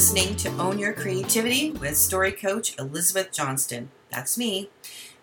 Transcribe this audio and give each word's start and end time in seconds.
listening 0.00 0.34
to 0.34 0.48
Own 0.56 0.78
Your 0.78 0.94
Creativity 0.94 1.72
with 1.72 1.94
story 1.94 2.32
coach 2.32 2.74
Elizabeth 2.78 3.32
Johnston. 3.32 3.90
That's 4.10 4.38
me. 4.38 4.70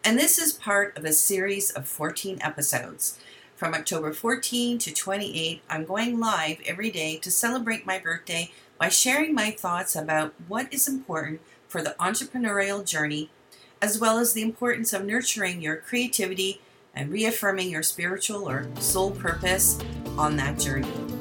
And 0.04 0.20
this 0.20 0.38
is 0.38 0.54
part 0.54 0.96
of 0.96 1.04
a 1.04 1.14
series 1.14 1.72
of 1.72 1.88
14 1.88 2.38
episodes. 2.44 3.20
From 3.56 3.74
October 3.74 4.14
14 4.14 4.78
to 4.78 4.94
28, 4.94 5.64
I'm 5.68 5.84
going 5.84 6.20
live 6.20 6.62
every 6.64 6.92
day 6.92 7.18
to 7.18 7.32
celebrate 7.32 7.88
my 7.88 7.98
birthday 7.98 8.52
by 8.78 8.90
sharing 8.90 9.34
my 9.34 9.50
thoughts 9.50 9.96
about 9.96 10.36
what 10.48 10.72
is 10.72 10.88
important 10.88 11.42
for 11.68 11.82
the 11.82 11.96
entrepreneurial 12.00 12.86
journey, 12.86 13.32
as 13.82 14.00
well 14.00 14.20
as 14.20 14.34
the 14.34 14.44
importance 14.44 14.94
of 14.94 15.04
nurturing 15.04 15.60
your 15.60 15.78
creativity 15.78 16.62
and 16.94 17.12
reaffirming 17.12 17.72
your 17.72 17.82
spiritual 17.82 18.48
or 18.48 18.68
soul 18.80 19.10
purpose 19.10 19.80
on 20.20 20.36
that 20.36 20.60
journey. 20.60 21.17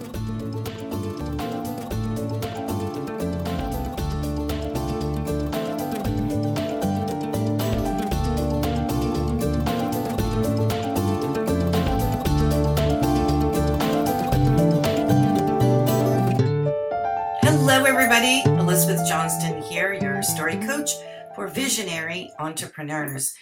Everybody. 18.09 18.49
Elizabeth 18.61 19.05
Johnston 19.09 19.61
here, 19.63 19.93
your 19.93 20.23
story 20.23 20.55
coach 20.59 20.93
for 21.35 21.49
visionary 21.49 22.31
entrepreneurs. 22.39 23.35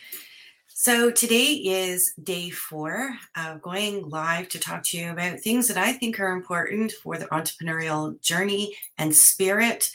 So, 0.69 1.11
today 1.11 1.53
is 1.53 2.15
day 2.23 2.49
four 2.49 3.11
of 3.37 3.61
going 3.61 4.09
live 4.09 4.49
to 4.49 4.59
talk 4.59 4.83
to 4.85 4.97
you 4.97 5.11
about 5.11 5.41
things 5.41 5.69
that 5.69 5.77
I 5.77 5.93
think 5.93 6.19
are 6.19 6.31
important 6.31 6.93
for 6.93 7.19
the 7.19 7.27
entrepreneurial 7.27 8.19
journey 8.23 8.75
and 8.97 9.15
spirit, 9.15 9.91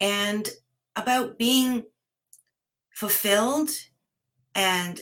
and 0.00 0.48
about 0.94 1.36
being 1.36 1.82
fulfilled 2.92 3.70
and 4.54 5.00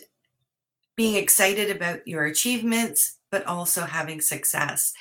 being 0.96 1.16
excited 1.16 1.70
about 1.70 2.08
your 2.08 2.24
achievements, 2.24 3.18
but 3.30 3.44
also 3.44 3.82
having 3.82 4.22
success. 4.22 4.94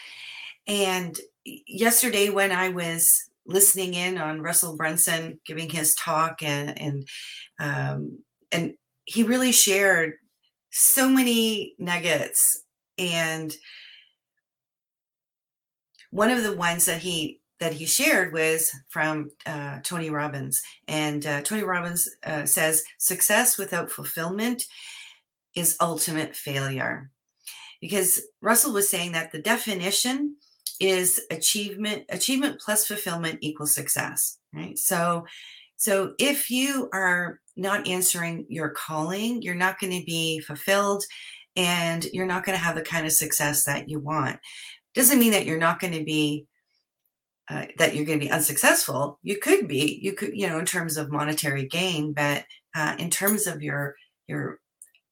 And 0.67 1.17
yesterday, 1.45 2.29
when 2.29 2.51
I 2.51 2.67
was 2.67 3.28
listening 3.49 3.95
in 3.95 4.17
on 4.17 4.41
Russell 4.41 4.77
Brunson 4.77 5.39
giving 5.45 5.69
his 5.69 5.95
talk, 5.95 6.41
and 6.41 6.79
and 6.79 7.07
um, 7.59 8.19
and 8.51 8.73
he 9.05 9.23
really 9.23 9.51
shared 9.51 10.13
so 10.71 11.09
many 11.09 11.75
nuggets. 11.79 12.63
And 12.97 13.55
one 16.11 16.29
of 16.29 16.43
the 16.43 16.55
ones 16.55 16.85
that 16.85 17.01
he 17.01 17.41
that 17.59 17.73
he 17.73 17.85
shared 17.85 18.31
was 18.31 18.71
from 18.89 19.31
uh, 19.45 19.79
Tony 19.83 20.09
Robbins, 20.09 20.61
and 20.87 21.25
uh, 21.25 21.41
Tony 21.41 21.63
Robbins 21.63 22.07
uh, 22.23 22.45
says 22.45 22.83
success 22.97 23.57
without 23.57 23.91
fulfillment 23.91 24.63
is 25.55 25.75
ultimate 25.81 26.35
failure. 26.35 27.11
Because 27.81 28.21
Russell 28.41 28.73
was 28.73 28.89
saying 28.89 29.13
that 29.13 29.31
the 29.31 29.41
definition 29.41 30.35
is 30.79 31.21
achievement 31.31 32.05
achievement 32.09 32.59
plus 32.59 32.85
fulfillment 32.87 33.39
equals 33.41 33.75
success 33.75 34.37
right? 34.53 34.77
So 34.77 35.25
so 35.77 36.13
if 36.19 36.49
you 36.49 36.89
are 36.93 37.39
not 37.55 37.87
answering 37.87 38.45
your 38.49 38.69
calling 38.69 39.41
you're 39.41 39.55
not 39.55 39.79
going 39.79 39.97
to 39.99 40.05
be 40.05 40.39
fulfilled 40.39 41.03
and 41.59 42.05
you're 42.13 42.25
not 42.25 42.45
going 42.45 42.57
to 42.57 42.63
have 42.63 42.75
the 42.75 42.81
kind 42.81 43.05
of 43.05 43.11
success 43.11 43.65
that 43.65 43.89
you 43.89 43.99
want. 43.99 44.39
Doesn't 44.93 45.19
mean 45.19 45.31
that 45.31 45.45
you're 45.45 45.57
not 45.57 45.79
going 45.79 45.93
to 45.93 46.03
be 46.03 46.45
uh, 47.49 47.65
that 47.77 47.95
you're 47.95 48.05
going 48.05 48.19
to 48.19 48.25
be 48.25 48.31
unsuccessful. 48.31 49.19
You 49.23 49.37
could 49.39 49.67
be 49.67 49.99
you 50.01 50.13
could 50.13 50.35
you 50.35 50.47
know 50.47 50.59
in 50.59 50.65
terms 50.65 50.97
of 50.97 51.11
monetary 51.11 51.67
gain 51.67 52.13
but 52.13 52.45
uh, 52.75 52.95
in 52.97 53.09
terms 53.09 53.47
of 53.47 53.61
your 53.61 53.95
your 54.27 54.59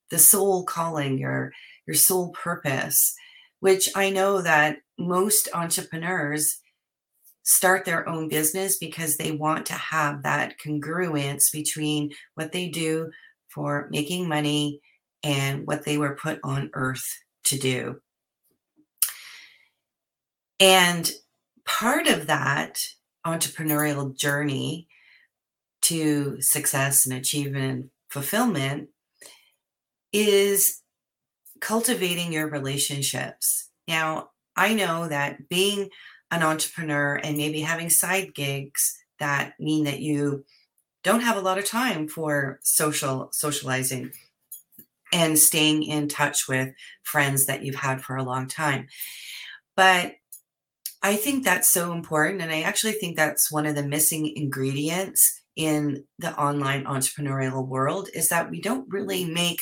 the 0.10 0.20
soul 0.20 0.64
calling 0.64 1.18
your 1.18 1.52
your 1.86 1.96
soul 1.96 2.30
purpose 2.30 3.16
which 3.60 3.90
I 3.96 4.10
know 4.10 4.42
that 4.42 4.78
most 4.98 5.50
entrepreneurs 5.54 6.60
start 7.44 7.86
their 7.86 8.08
own 8.08 8.28
business 8.28 8.78
because 8.78 9.16
they 9.16 9.32
want 9.32 9.66
to 9.68 9.74
have 9.74 10.24
that 10.24 10.56
congruence 10.64 11.52
between 11.52 12.12
what 12.36 12.52
they 12.52 12.68
do 12.68 13.10
for 13.48 13.88
making 13.90 14.28
money 14.28 14.82
and 15.24 15.66
what 15.66 15.86
they 15.86 15.98
were 15.98 16.16
put 16.16 16.40
on 16.44 16.70
earth 16.74 17.08
to 17.46 17.58
do. 17.58 18.02
And 20.60 21.10
part 21.66 22.08
of 22.08 22.28
that 22.28 22.80
entrepreneurial 23.26 24.16
journey 24.16 24.88
to 25.84 26.42
success 26.42 27.06
and 27.06 27.16
achievement 27.18 27.72
and 27.72 27.90
fulfillment 28.10 28.90
is 30.12 30.82
cultivating 31.60 32.34
your 32.34 32.48
relationships. 32.48 33.70
Now, 33.88 34.30
I 34.56 34.74
know 34.74 35.08
that 35.08 35.50
being 35.50 35.90
an 36.32 36.44
entrepreneur 36.44 37.16
and 37.16 37.38
maybe 37.38 37.62
having 37.62 37.90
side 37.90 38.34
gigs 38.34 38.98
that 39.20 39.54
mean 39.60 39.86
that 39.86 40.00
you 40.00 40.46
don't 41.04 41.22
have 41.22 41.38
a 41.38 41.42
lot 41.42 41.58
of 41.58 41.66
time 41.66 42.08
for 42.08 42.60
social 42.64 43.30
socializing 43.32 44.12
and 45.14 45.40
staying 45.40 45.84
in 45.84 46.10
touch 46.10 46.48
with 46.48 46.74
friends 47.04 47.46
that 47.46 47.64
you've 47.64 47.76
had 47.76 48.02
for 48.02 48.18
a 48.18 48.24
long 48.24 48.48
time. 48.48 48.88
But 49.76 50.16
I 51.02 51.16
think 51.16 51.44
that's 51.44 51.70
so 51.70 51.94
important. 51.94 52.42
And 52.42 52.52
I 52.52 52.62
actually 52.62 52.94
think 52.94 53.16
that's 53.16 53.52
one 53.52 53.66
of 53.66 53.76
the 53.76 53.84
missing 53.84 54.36
ingredients 54.36 55.42
in 55.56 56.04
the 56.20 56.38
online 56.38 56.84
entrepreneurial 56.86 57.66
world 57.66 58.10
is 58.14 58.30
that 58.30 58.50
we 58.50 58.62
don't 58.62 58.92
really 58.92 59.26
make 59.26 59.62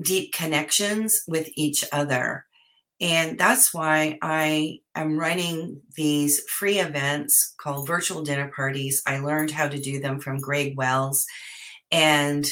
deep 0.00 0.32
connections 0.32 1.22
with 1.26 1.48
each 1.56 1.84
other. 1.92 2.44
And 3.00 3.38
that's 3.38 3.72
why 3.72 4.18
I 4.20 4.80
am 4.94 5.18
running 5.18 5.80
these 5.96 6.40
free 6.48 6.80
events 6.80 7.54
called 7.58 7.86
virtual 7.86 8.22
dinner 8.22 8.52
parties. 8.54 9.02
I 9.06 9.20
learned 9.20 9.50
how 9.50 9.68
to 9.68 9.80
do 9.80 10.00
them 10.00 10.20
from 10.20 10.38
Greg 10.38 10.76
Wells. 10.76 11.26
And 11.90 12.46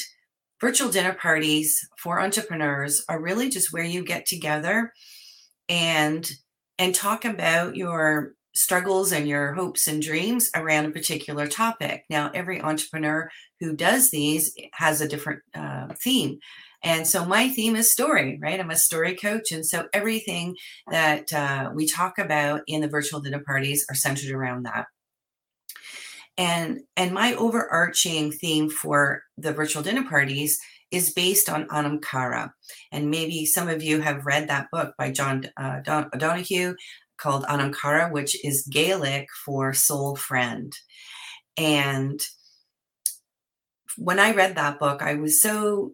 virtual 0.59 0.89
dinner 0.89 1.13
parties 1.13 1.87
for 1.97 2.19
entrepreneurs 2.19 3.05
are 3.07 3.21
really 3.21 3.49
just 3.49 3.71
where 3.71 3.83
you 3.83 4.03
get 4.03 4.25
together 4.25 4.91
and 5.67 6.29
and 6.79 6.95
talk 6.95 7.25
about 7.25 7.75
your 7.75 8.33
struggles 8.55 9.11
and 9.11 9.27
your 9.27 9.53
hopes 9.53 9.87
and 9.87 10.01
dreams 10.01 10.49
around 10.55 10.85
a 10.85 10.91
particular 10.91 11.45
topic. 11.45 12.03
Now, 12.09 12.31
every 12.33 12.61
entrepreneur 12.61 13.29
who 13.59 13.75
does 13.75 14.09
these 14.09 14.55
has 14.73 15.01
a 15.01 15.07
different 15.07 15.41
uh, 15.53 15.89
theme. 16.01 16.39
And 16.83 17.05
so 17.05 17.25
my 17.25 17.49
theme 17.49 17.75
is 17.75 17.91
story, 17.91 18.39
right? 18.41 18.59
I'm 18.59 18.71
a 18.71 18.75
story 18.75 19.15
coach. 19.15 19.51
And 19.51 19.65
so 19.65 19.87
everything 19.93 20.55
that 20.89 21.31
uh, 21.33 21.71
we 21.73 21.87
talk 21.87 22.17
about 22.17 22.61
in 22.67 22.81
the 22.81 22.87
virtual 22.87 23.19
dinner 23.19 23.43
parties 23.45 23.85
are 23.89 23.95
centered 23.95 24.31
around 24.31 24.63
that. 24.63 24.85
And, 26.37 26.79
and 26.95 27.13
my 27.13 27.33
overarching 27.33 28.31
theme 28.31 28.69
for 28.69 29.23
the 29.37 29.51
virtual 29.51 29.83
dinner 29.83 30.05
parties 30.07 30.57
is 30.89 31.11
based 31.13 31.49
on 31.49 31.67
Anam 31.71 31.99
Cara. 31.99 32.53
And 32.91 33.11
maybe 33.11 33.45
some 33.45 33.67
of 33.67 33.83
you 33.83 33.99
have 33.99 34.25
read 34.25 34.47
that 34.47 34.67
book 34.71 34.93
by 34.97 35.11
John 35.11 35.49
uh, 35.57 35.81
Don- 35.83 36.09
O'Donohue 36.13 36.75
called 37.17 37.45
Anam 37.49 37.73
Cara, 37.73 38.09
which 38.09 38.43
is 38.45 38.67
Gaelic 38.71 39.27
for 39.45 39.73
soul 39.73 40.15
friend. 40.15 40.73
And 41.57 42.21
when 43.97 44.19
I 44.19 44.31
read 44.31 44.55
that 44.55 44.79
book, 44.79 45.01
I 45.01 45.15
was 45.15 45.41
so 45.41 45.93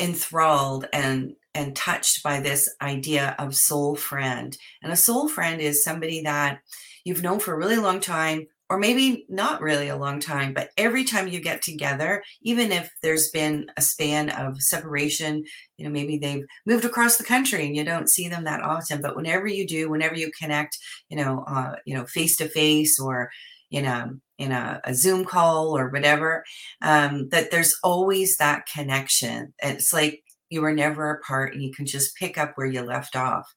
enthralled 0.00 0.86
and 0.92 1.34
and 1.54 1.76
touched 1.76 2.22
by 2.24 2.40
this 2.40 2.68
idea 2.82 3.36
of 3.38 3.54
soul 3.54 3.94
friend. 3.94 4.58
And 4.82 4.92
a 4.92 4.96
soul 4.96 5.28
friend 5.28 5.60
is 5.60 5.84
somebody 5.84 6.22
that 6.22 6.58
you've 7.04 7.22
known 7.22 7.38
for 7.38 7.54
a 7.54 7.56
really 7.56 7.76
long 7.76 8.00
time 8.00 8.48
or 8.70 8.78
maybe 8.78 9.26
not 9.28 9.60
really 9.60 9.88
a 9.88 9.96
long 9.96 10.18
time, 10.18 10.54
but 10.54 10.70
every 10.78 11.04
time 11.04 11.28
you 11.28 11.38
get 11.38 11.60
together, 11.60 12.24
even 12.42 12.72
if 12.72 12.90
there's 13.02 13.30
been 13.30 13.66
a 13.76 13.82
span 13.82 14.30
of 14.30 14.60
separation, 14.60 15.44
you 15.76 15.84
know, 15.84 15.90
maybe 15.90 16.16
they've 16.16 16.44
moved 16.64 16.84
across 16.84 17.16
the 17.16 17.24
country 17.24 17.66
and 17.66 17.76
you 17.76 17.84
don't 17.84 18.08
see 18.08 18.26
them 18.26 18.44
that 18.44 18.62
often, 18.62 19.02
but 19.02 19.16
whenever 19.16 19.46
you 19.46 19.66
do, 19.66 19.90
whenever 19.90 20.14
you 20.14 20.30
connect, 20.40 20.78
you 21.10 21.16
know, 21.16 21.44
uh, 21.46 21.74
you 21.84 21.94
know, 21.94 22.06
face 22.06 22.36
to 22.38 22.48
face 22.48 22.98
or 22.98 23.30
in 23.74 23.84
a 23.86 24.10
in 24.38 24.52
a, 24.52 24.80
a 24.84 24.94
Zoom 24.94 25.24
call 25.24 25.76
or 25.76 25.88
whatever, 25.90 26.44
um, 26.80 27.28
that 27.30 27.50
there's 27.50 27.76
always 27.82 28.36
that 28.36 28.66
connection. 28.72 29.52
It's 29.60 29.92
like 29.92 30.22
you 30.48 30.60
were 30.60 30.72
never 30.72 31.10
apart 31.10 31.54
and 31.54 31.62
you 31.62 31.72
can 31.72 31.84
just 31.84 32.16
pick 32.16 32.38
up 32.38 32.52
where 32.54 32.66
you 32.66 32.82
left 32.82 33.16
off. 33.16 33.52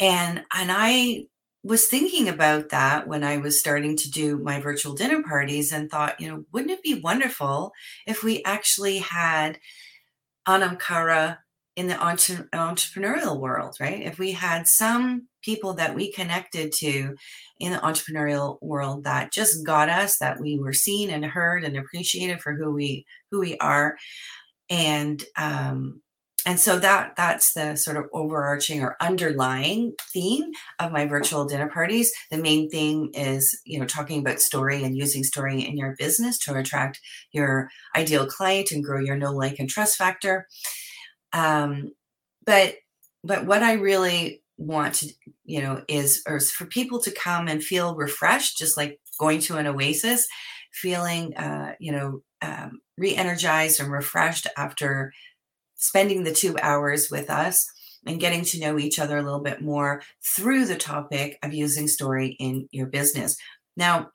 And 0.00 0.42
and 0.52 0.70
I 0.72 1.26
was 1.62 1.86
thinking 1.86 2.28
about 2.28 2.70
that 2.70 3.06
when 3.06 3.22
I 3.22 3.36
was 3.38 3.58
starting 3.58 3.96
to 3.98 4.10
do 4.10 4.38
my 4.38 4.60
virtual 4.60 4.94
dinner 4.94 5.22
parties 5.22 5.72
and 5.72 5.88
thought, 5.88 6.20
you 6.20 6.28
know, 6.28 6.44
wouldn't 6.52 6.72
it 6.72 6.82
be 6.82 7.00
wonderful 7.00 7.72
if 8.06 8.24
we 8.24 8.42
actually 8.44 8.98
had 8.98 9.58
Anam 10.46 10.76
Cara 10.76 11.38
in 11.76 11.88
the 11.88 11.98
entre- 11.98 12.48
entrepreneurial 12.52 13.40
world, 13.40 13.76
right? 13.80 14.02
If 14.02 14.18
we 14.18 14.32
had 14.32 14.68
some 14.68 15.28
people 15.42 15.74
that 15.74 15.94
we 15.94 16.12
connected 16.12 16.72
to 16.72 17.14
in 17.58 17.72
the 17.72 17.78
entrepreneurial 17.78 18.58
world 18.62 19.04
that 19.04 19.32
just 19.32 19.66
got 19.66 19.88
us, 19.88 20.18
that 20.18 20.40
we 20.40 20.58
were 20.58 20.72
seen 20.72 21.10
and 21.10 21.24
heard 21.24 21.64
and 21.64 21.76
appreciated 21.76 22.40
for 22.40 22.54
who 22.54 22.70
we 22.72 23.04
who 23.30 23.40
we 23.40 23.58
are, 23.58 23.96
and 24.70 25.24
um, 25.36 26.00
and 26.46 26.60
so 26.60 26.78
that 26.78 27.14
that's 27.16 27.54
the 27.54 27.74
sort 27.74 27.96
of 27.96 28.04
overarching 28.12 28.82
or 28.82 28.96
underlying 29.00 29.94
theme 30.12 30.50
of 30.78 30.92
my 30.92 31.06
virtual 31.06 31.44
dinner 31.46 31.68
parties 31.68 32.12
the 32.30 32.36
main 32.36 32.68
thing 32.68 33.10
is 33.14 33.58
you 33.64 33.78
know 33.78 33.86
talking 33.86 34.20
about 34.20 34.40
story 34.40 34.82
and 34.84 34.96
using 34.96 35.24
story 35.24 35.60
in 35.60 35.76
your 35.76 35.94
business 35.98 36.38
to 36.38 36.54
attract 36.54 37.00
your 37.32 37.68
ideal 37.96 38.26
client 38.26 38.70
and 38.72 38.84
grow 38.84 39.00
your 39.00 39.16
know 39.16 39.32
like 39.32 39.58
and 39.58 39.68
trust 39.68 39.96
factor 39.96 40.46
um, 41.34 41.92
but 42.46 42.76
but 43.22 43.44
what 43.44 43.62
i 43.62 43.72
really 43.74 44.42
want 44.56 44.94
to 44.94 45.12
you 45.44 45.60
know 45.60 45.82
is 45.88 46.22
or 46.26 46.36
is 46.36 46.50
for 46.50 46.64
people 46.64 47.00
to 47.00 47.10
come 47.10 47.48
and 47.48 47.62
feel 47.62 47.94
refreshed 47.94 48.56
just 48.56 48.76
like 48.76 48.98
going 49.18 49.40
to 49.40 49.56
an 49.56 49.66
oasis 49.66 50.26
feeling 50.72 51.36
uh, 51.36 51.74
you 51.78 51.92
know 51.92 52.22
um, 52.42 52.80
re-energized 52.96 53.80
and 53.80 53.90
refreshed 53.90 54.46
after 54.56 55.12
spending 55.74 56.24
the 56.24 56.32
two 56.32 56.56
hours 56.62 57.10
with 57.10 57.30
us 57.30 57.66
and 58.06 58.20
getting 58.20 58.44
to 58.44 58.60
know 58.60 58.78
each 58.78 58.98
other 58.98 59.18
a 59.18 59.22
little 59.22 59.40
bit 59.40 59.62
more 59.62 60.02
through 60.36 60.66
the 60.66 60.76
topic 60.76 61.38
of 61.42 61.54
using 61.54 61.88
story 61.88 62.36
in 62.38 62.68
your 62.70 62.86
business. 62.86 63.36
Now, 63.76 64.10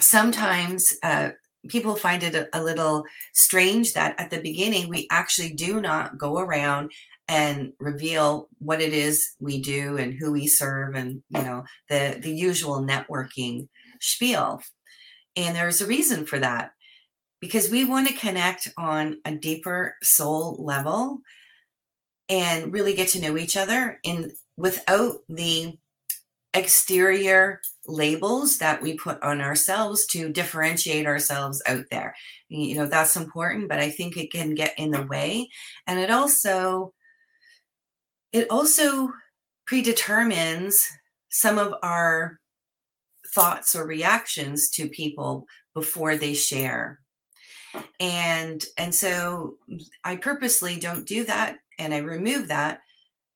sometimes 0.00 0.94
uh, 1.02 1.30
people 1.68 1.96
find 1.96 2.22
it 2.22 2.34
a, 2.34 2.48
a 2.52 2.62
little 2.62 3.04
strange 3.34 3.92
that 3.94 4.18
at 4.18 4.30
the 4.30 4.40
beginning 4.40 4.88
we 4.88 5.06
actually 5.10 5.52
do 5.52 5.80
not 5.80 6.18
go 6.18 6.38
around 6.38 6.92
and 7.28 7.72
reveal 7.80 8.48
what 8.58 8.80
it 8.80 8.92
is 8.92 9.34
we 9.40 9.60
do 9.60 9.96
and 9.96 10.14
who 10.14 10.32
we 10.32 10.46
serve 10.46 10.94
and 10.94 11.22
you 11.30 11.42
know 11.42 11.64
the 11.88 12.18
the 12.20 12.30
usual 12.30 12.80
networking 12.80 13.68
spiel. 14.00 14.60
And 15.34 15.54
there's 15.54 15.80
a 15.80 15.86
reason 15.86 16.24
for 16.24 16.38
that 16.38 16.70
because 17.40 17.70
we 17.70 17.84
want 17.84 18.08
to 18.08 18.14
connect 18.14 18.68
on 18.78 19.18
a 19.24 19.32
deeper 19.32 19.96
soul 20.02 20.56
level 20.58 21.20
and 22.28 22.72
really 22.72 22.94
get 22.94 23.08
to 23.08 23.20
know 23.20 23.36
each 23.36 23.56
other 23.56 24.00
in 24.02 24.32
without 24.56 25.16
the 25.28 25.74
exterior 26.54 27.60
labels 27.86 28.58
that 28.58 28.82
we 28.82 28.96
put 28.96 29.22
on 29.22 29.40
ourselves 29.40 30.06
to 30.06 30.28
differentiate 30.30 31.06
ourselves 31.06 31.62
out 31.66 31.84
there. 31.90 32.14
You 32.48 32.76
know, 32.76 32.86
that's 32.86 33.16
important, 33.16 33.68
but 33.68 33.78
I 33.78 33.90
think 33.90 34.16
it 34.16 34.32
can 34.32 34.54
get 34.54 34.74
in 34.78 34.90
the 34.90 35.02
way. 35.02 35.48
And 35.86 35.98
it 35.98 36.10
also 36.10 36.92
it 38.32 38.50
also 38.50 39.12
predetermines 39.66 40.78
some 41.30 41.58
of 41.58 41.74
our 41.82 42.38
thoughts 43.34 43.74
or 43.74 43.86
reactions 43.86 44.70
to 44.70 44.88
people 44.88 45.46
before 45.74 46.16
they 46.16 46.34
share 46.34 47.00
and 48.00 48.64
and 48.78 48.94
so 48.94 49.56
i 50.04 50.16
purposely 50.16 50.78
don't 50.78 51.06
do 51.06 51.24
that 51.24 51.58
and 51.78 51.92
i 51.92 51.98
remove 51.98 52.48
that 52.48 52.80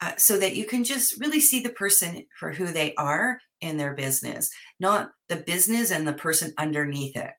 uh, 0.01 0.13
so 0.17 0.39
that 0.39 0.57
you 0.57 0.65
can 0.65 0.85
just 0.85 1.21
really 1.21 1.41
see 1.41 1.61
the 1.61 1.69
person 1.69 2.25
for 2.39 2.53
who 2.53 2.67
they 2.67 2.95
are 2.95 3.41
in 3.61 3.77
their 3.77 3.95
business 3.95 4.51
not 4.81 5.11
the 5.29 5.37
business 5.37 5.91
and 5.91 6.09
the 6.09 6.13
person 6.13 6.53
underneath 6.59 7.17
it. 7.17 7.31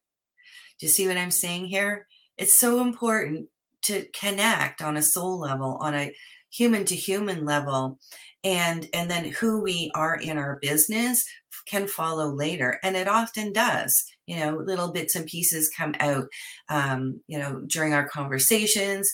Do 0.79 0.85
you 0.85 0.89
see 0.89 1.07
what 1.07 1.17
i'm 1.17 1.31
saying 1.31 1.65
here? 1.65 2.07
It's 2.37 2.59
so 2.59 2.81
important 2.81 3.49
to 3.83 4.05
connect 4.13 4.81
on 4.81 4.97
a 4.97 5.01
soul 5.01 5.39
level 5.39 5.77
on 5.81 5.95
a 5.95 6.13
human 6.51 6.85
to 6.85 6.95
human 6.95 7.45
level 7.45 7.99
and 8.43 8.87
and 8.93 9.09
then 9.09 9.25
who 9.25 9.61
we 9.61 9.91
are 9.95 10.15
in 10.15 10.37
our 10.37 10.59
business 10.61 11.25
can 11.67 11.87
follow 11.87 12.27
later 12.27 12.79
and 12.83 12.95
it 12.95 13.07
often 13.07 13.51
does. 13.51 14.05
You 14.27 14.39
know 14.39 14.57
little 14.57 14.91
bits 14.91 15.15
and 15.15 15.25
pieces 15.25 15.71
come 15.75 15.93
out 15.99 16.27
um, 16.69 17.21
you 17.27 17.39
know 17.39 17.63
during 17.67 17.93
our 17.93 18.07
conversations 18.07 19.11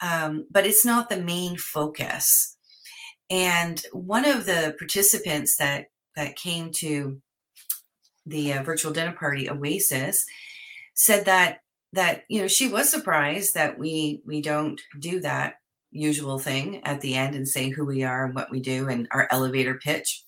um, 0.00 0.46
but 0.50 0.66
it's 0.66 0.84
not 0.84 1.08
the 1.08 1.20
main 1.20 1.56
focus. 1.56 2.56
And 3.30 3.82
one 3.92 4.24
of 4.24 4.46
the 4.46 4.74
participants 4.78 5.56
that 5.56 5.86
that 6.16 6.36
came 6.36 6.72
to 6.72 7.20
the 8.24 8.54
uh, 8.54 8.62
virtual 8.62 8.92
dinner 8.92 9.12
party 9.12 9.48
oasis 9.48 10.24
said 10.94 11.26
that 11.26 11.60
that 11.92 12.24
you 12.28 12.40
know 12.40 12.48
she 12.48 12.68
was 12.68 12.90
surprised 12.90 13.54
that 13.54 13.78
we 13.78 14.20
we 14.26 14.40
don't 14.40 14.80
do 14.98 15.20
that 15.20 15.54
usual 15.90 16.38
thing 16.38 16.84
at 16.84 17.00
the 17.00 17.14
end 17.14 17.34
and 17.34 17.48
say 17.48 17.70
who 17.70 17.84
we 17.84 18.04
are 18.04 18.26
and 18.26 18.34
what 18.34 18.50
we 18.50 18.60
do 18.60 18.88
and 18.88 19.08
our 19.10 19.28
elevator 19.30 19.74
pitch. 19.74 20.24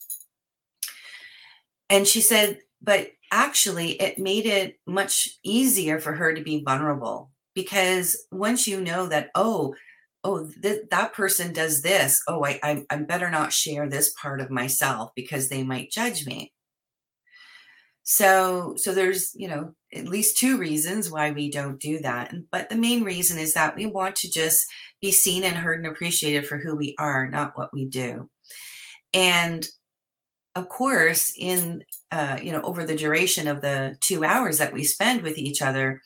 And 1.91 2.07
she 2.07 2.21
said, 2.21 2.59
but 2.83 3.11
actually, 3.33 3.93
it 3.93 4.19
made 4.19 4.47
it 4.47 4.79
much 4.87 5.29
easier 5.43 5.99
for 6.01 6.13
her 6.15 6.33
to 6.35 6.43
be 6.43 6.63
vulnerable 6.65 7.31
because 7.55 8.25
once 8.31 8.69
you 8.69 8.81
know 8.81 9.07
that, 9.09 9.31
oh, 9.35 9.75
oh, 10.25 10.49
th- 10.63 10.83
that 10.91 11.13
person 11.13 11.53
does 11.53 11.83
this, 11.83 12.21
oh, 12.29 12.45
I, 12.45 12.59
I, 12.63 12.85
I 12.91 12.97
better 12.97 13.31
not 13.31 13.53
share 13.53 13.89
this 13.89 14.13
part 14.21 14.41
of 14.41 14.51
myself 14.51 15.11
because 15.15 15.49
they 15.49 15.63
might 15.63 15.91
judge 15.91 16.27
me. 16.27 16.53
So, 18.03 18.75
so 18.77 18.95
there's, 18.95 19.33
you 19.35 19.49
know, 19.49 19.75
at 19.93 20.09
least 20.09 20.39
two 20.39 20.57
reasons 20.57 21.11
why 21.11 21.31
we 21.31 21.51
don't 21.51 21.79
do 21.79 21.99
that. 22.01 22.33
But 22.51 22.71
the 22.71 22.77
main 22.77 23.05
reason 23.05 23.39
is 23.39 23.53
that 23.55 23.77
we 23.77 23.85
want 23.85 24.17
to 24.17 24.31
just 24.31 24.65
be 25.03 25.13
seen 25.13 25.45
and 25.45 25.55
heard 25.55 25.85
and 25.85 25.87
appreciated 25.87 26.47
for 26.47 26.57
who 26.57 26.75
we 26.75 26.95
are, 26.99 27.29
not 27.29 27.53
what 27.55 27.73
we 27.73 27.85
do. 27.85 28.31
And 29.13 29.67
of 30.55 30.69
course, 30.69 31.33
in 31.39 31.85
uh, 32.11 32.39
you 32.43 32.51
know, 32.51 32.63
over 32.63 32.85
the 32.85 32.97
duration 32.97 33.47
of 33.47 33.61
the 33.61 33.97
two 34.01 34.25
hours 34.25 34.59
that 34.59 34.73
we 34.73 34.85
spend 34.85 35.23
with 35.23 35.37
each 35.37 35.61
other, 35.61 36.01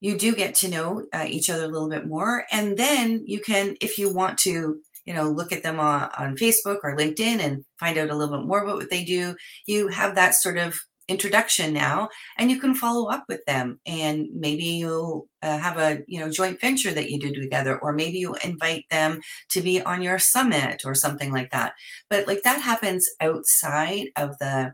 you 0.00 0.16
do 0.16 0.34
get 0.34 0.54
to 0.56 0.68
know 0.68 1.06
uh, 1.12 1.26
each 1.28 1.50
other 1.50 1.64
a 1.64 1.68
little 1.68 1.88
bit 1.88 2.06
more, 2.06 2.44
and 2.50 2.76
then 2.76 3.22
you 3.26 3.40
can, 3.40 3.76
if 3.80 3.98
you 3.98 4.12
want 4.12 4.38
to, 4.38 4.80
you 5.04 5.14
know, 5.14 5.30
look 5.30 5.52
at 5.52 5.62
them 5.62 5.80
on, 5.80 6.10
on 6.18 6.36
Facebook 6.36 6.78
or 6.82 6.96
LinkedIn 6.96 7.40
and 7.40 7.64
find 7.78 7.98
out 7.98 8.10
a 8.10 8.14
little 8.14 8.38
bit 8.38 8.46
more 8.46 8.62
about 8.62 8.76
what 8.76 8.90
they 8.90 9.04
do. 9.04 9.34
You 9.66 9.88
have 9.88 10.14
that 10.14 10.34
sort 10.34 10.56
of 10.56 10.78
introduction 11.10 11.72
now 11.74 12.08
and 12.38 12.52
you 12.52 12.60
can 12.60 12.72
follow 12.72 13.10
up 13.10 13.24
with 13.28 13.44
them 13.44 13.80
and 13.84 14.28
maybe 14.32 14.64
you'll 14.64 15.26
uh, 15.42 15.58
have 15.58 15.76
a 15.76 15.98
you 16.06 16.20
know 16.20 16.30
joint 16.30 16.60
venture 16.60 16.92
that 16.92 17.10
you 17.10 17.18
do 17.18 17.34
together 17.34 17.76
or 17.80 17.92
maybe 17.92 18.18
you 18.18 18.36
invite 18.44 18.84
them 18.90 19.20
to 19.48 19.60
be 19.60 19.82
on 19.82 20.02
your 20.02 20.20
summit 20.20 20.82
or 20.84 20.94
something 20.94 21.32
like 21.32 21.50
that 21.50 21.72
but 22.08 22.28
like 22.28 22.42
that 22.44 22.60
happens 22.60 23.08
outside 23.20 24.06
of 24.14 24.38
the 24.38 24.72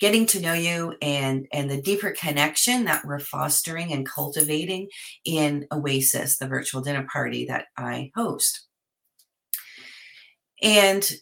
getting 0.00 0.26
to 0.26 0.40
know 0.40 0.52
you 0.52 0.94
and 1.02 1.46
and 1.52 1.70
the 1.70 1.80
deeper 1.82 2.10
connection 2.10 2.84
that 2.84 3.04
we're 3.04 3.18
fostering 3.18 3.92
and 3.92 4.08
cultivating 4.08 4.88
in 5.24 5.66
oasis 5.72 6.38
the 6.38 6.48
virtual 6.48 6.80
dinner 6.80 7.06
party 7.10 7.46
that 7.46 7.66
i 7.76 8.10
host 8.14 8.66
and 10.62 11.12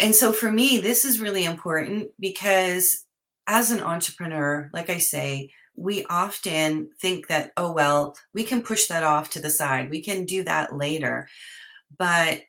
and 0.00 0.14
so 0.14 0.32
for 0.32 0.50
me 0.50 0.78
this 0.78 1.04
is 1.04 1.20
really 1.20 1.44
important 1.44 2.08
because 2.20 3.06
as 3.46 3.70
an 3.70 3.80
entrepreneur, 3.80 4.70
like 4.72 4.90
I 4.90 4.98
say, 4.98 5.50
we 5.76 6.04
often 6.06 6.90
think 7.00 7.28
that, 7.28 7.52
oh, 7.56 7.72
well, 7.72 8.16
we 8.34 8.42
can 8.44 8.62
push 8.62 8.86
that 8.86 9.02
off 9.02 9.30
to 9.30 9.40
the 9.40 9.50
side. 9.50 9.90
We 9.90 10.02
can 10.02 10.24
do 10.24 10.42
that 10.44 10.74
later. 10.74 11.28
But 11.96 12.42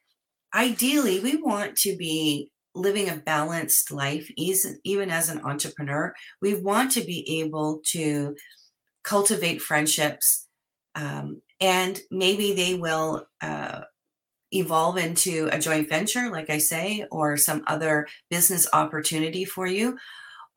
ideally, 0.56 1.20
we 1.20 1.36
want 1.36 1.76
to 1.78 1.96
be 1.98 2.52
living 2.78 3.10
a 3.10 3.18
balanced 3.18 3.92
life, 3.92 4.30
even 4.36 5.12
as 5.12 5.30
an 5.30 5.42
entrepreneur. 5.44 6.14
We 6.42 6.56
want 6.56 6.92
to 6.94 7.02
be 7.02 7.42
able 7.42 7.82
to 7.92 8.36
cultivate 9.04 9.62
friendships, 9.62 10.48
um, 10.96 11.42
and 11.60 12.00
maybe 12.12 12.54
they 12.54 12.76
will. 12.76 13.28
Uh, 13.42 13.82
evolve 14.54 14.96
into 14.96 15.50
a 15.52 15.60
joint 15.60 15.90
venture, 15.90 16.30
like 16.30 16.50
I 16.50 16.58
say, 16.58 17.06
or 17.12 17.36
some 17.36 17.64
other 17.68 18.08
business 18.30 18.66
opportunity 18.72 19.44
for 19.44 19.68
you 19.68 19.98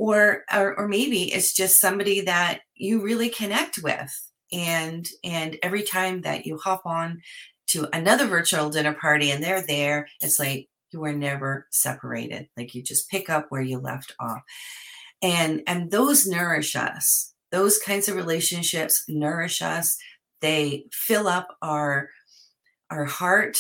or, 0.01 0.45
or 0.53 0.79
or 0.79 0.89
maybe 0.89 1.25
it's 1.31 1.53
just 1.53 1.79
somebody 1.79 2.23
that 2.23 2.61
you 2.75 3.03
really 3.03 3.29
connect 3.29 3.79
with 3.83 4.11
and 4.51 5.07
and 5.23 5.59
every 5.63 5.83
time 5.83 6.23
that 6.23 6.47
you 6.47 6.57
hop 6.57 6.83
on 6.87 7.21
to 7.67 7.87
another 7.93 8.27
virtual 8.27 8.71
dinner 8.71 8.95
party 8.95 9.31
and 9.31 9.45
they're 9.45 9.65
there 9.65 10.09
it's 10.23 10.39
like 10.39 10.69
you 10.93 11.05
are 11.05 11.13
never 11.13 11.67
separated 11.71 12.49
like 12.57 12.75
you 12.75 12.83
just 12.83 13.11
pick 13.11 13.31
up 13.31 13.47
where 13.49 13.63
you 13.63 13.79
left 13.79 14.15
off. 14.19 14.43
And 15.23 15.63
and 15.67 15.91
those 15.91 16.27
nourish 16.27 16.77
us. 16.77 17.35
Those 17.53 17.79
kinds 17.79 18.09
of 18.09 18.17
relationships 18.17 19.05
nourish 19.09 19.61
us. 19.61 19.97
They 20.41 20.87
fill 20.93 21.29
up 21.29 21.57
our 21.63 22.11
our 22.91 23.05
heart 23.05 23.59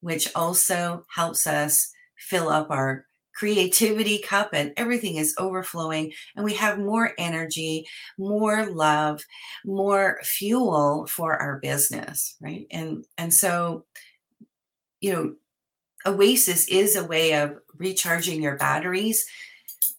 which 0.00 0.34
also 0.34 1.04
helps 1.14 1.46
us 1.46 1.92
fill 2.16 2.48
up 2.48 2.70
our 2.70 3.04
creativity 3.34 4.18
cup 4.18 4.50
and 4.52 4.72
everything 4.76 5.16
is 5.16 5.34
overflowing 5.38 6.12
and 6.36 6.44
we 6.44 6.54
have 6.54 6.78
more 6.78 7.12
energy 7.18 7.86
more 8.18 8.66
love 8.66 9.22
more 9.64 10.18
fuel 10.22 11.06
for 11.06 11.36
our 11.36 11.58
business 11.58 12.36
right? 12.40 12.66
And 12.70 13.04
and 13.18 13.32
so 13.32 13.84
you 15.00 15.12
know, 15.12 15.34
Oasis 16.06 16.68
is 16.68 16.96
a 16.96 17.04
way 17.04 17.34
of 17.34 17.58
recharging 17.76 18.42
your 18.42 18.56
batteries 18.56 19.26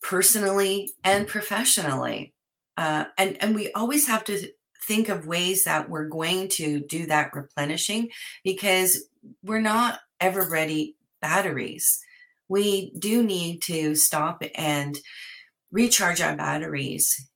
personally 0.02 0.94
and 1.04 1.28
professionally. 1.28 2.34
Uh, 2.78 3.06
and, 3.18 3.38
and 3.42 3.56
we 3.56 3.72
always 3.74 4.08
have 4.08 4.24
to 4.26 4.50
think 4.84 5.10
of 5.10 5.28
ways 5.28 5.66
that 5.66 5.90
we're 5.90 6.08
going 6.08 6.48
to 6.48 6.80
do 6.80 7.06
that 7.06 7.36
replenishing 7.36 8.10
because 8.44 9.04
we're 9.44 9.62
not 9.62 10.00
ever 10.20 10.42
ready 10.42 10.96
batteries. 11.22 12.00
We 12.50 12.92
do 12.98 13.24
need 13.24 13.62
to 13.64 13.96
stop 13.96 14.44
and 14.56 15.00
recharge 15.72 16.22
our 16.22 16.36
batteries 16.36 17.30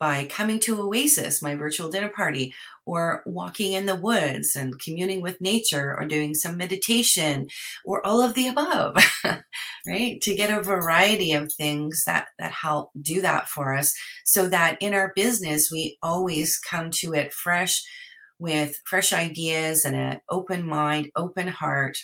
by 0.00 0.24
coming 0.24 0.58
to 0.58 0.80
Oasis, 0.80 1.42
my 1.42 1.54
virtual 1.54 1.90
dinner 1.90 2.08
party, 2.08 2.54
or 2.86 3.22
walking 3.26 3.74
in 3.74 3.84
the 3.84 3.94
woods 3.94 4.56
and 4.56 4.80
communing 4.80 5.20
with 5.20 5.40
nature, 5.40 5.94
or 5.96 6.06
doing 6.06 6.34
some 6.34 6.56
meditation, 6.56 7.46
or 7.84 8.04
all 8.04 8.22
of 8.22 8.34
the 8.34 8.48
above, 8.48 8.96
right? 9.86 10.20
To 10.22 10.34
get 10.34 10.50
a 10.50 10.62
variety 10.62 11.32
of 11.34 11.52
things 11.52 12.04
that, 12.06 12.28
that 12.38 12.50
help 12.50 12.90
do 13.00 13.20
that 13.20 13.48
for 13.48 13.76
us 13.76 13.94
so 14.24 14.48
that 14.48 14.78
in 14.80 14.94
our 14.94 15.12
business, 15.14 15.70
we 15.70 15.98
always 16.02 16.58
come 16.58 16.90
to 16.92 17.12
it 17.12 17.32
fresh 17.34 17.84
with 18.38 18.80
fresh 18.86 19.12
ideas 19.12 19.84
and 19.84 19.94
an 19.94 20.20
open 20.30 20.66
mind, 20.66 21.10
open 21.14 21.46
heart, 21.46 21.98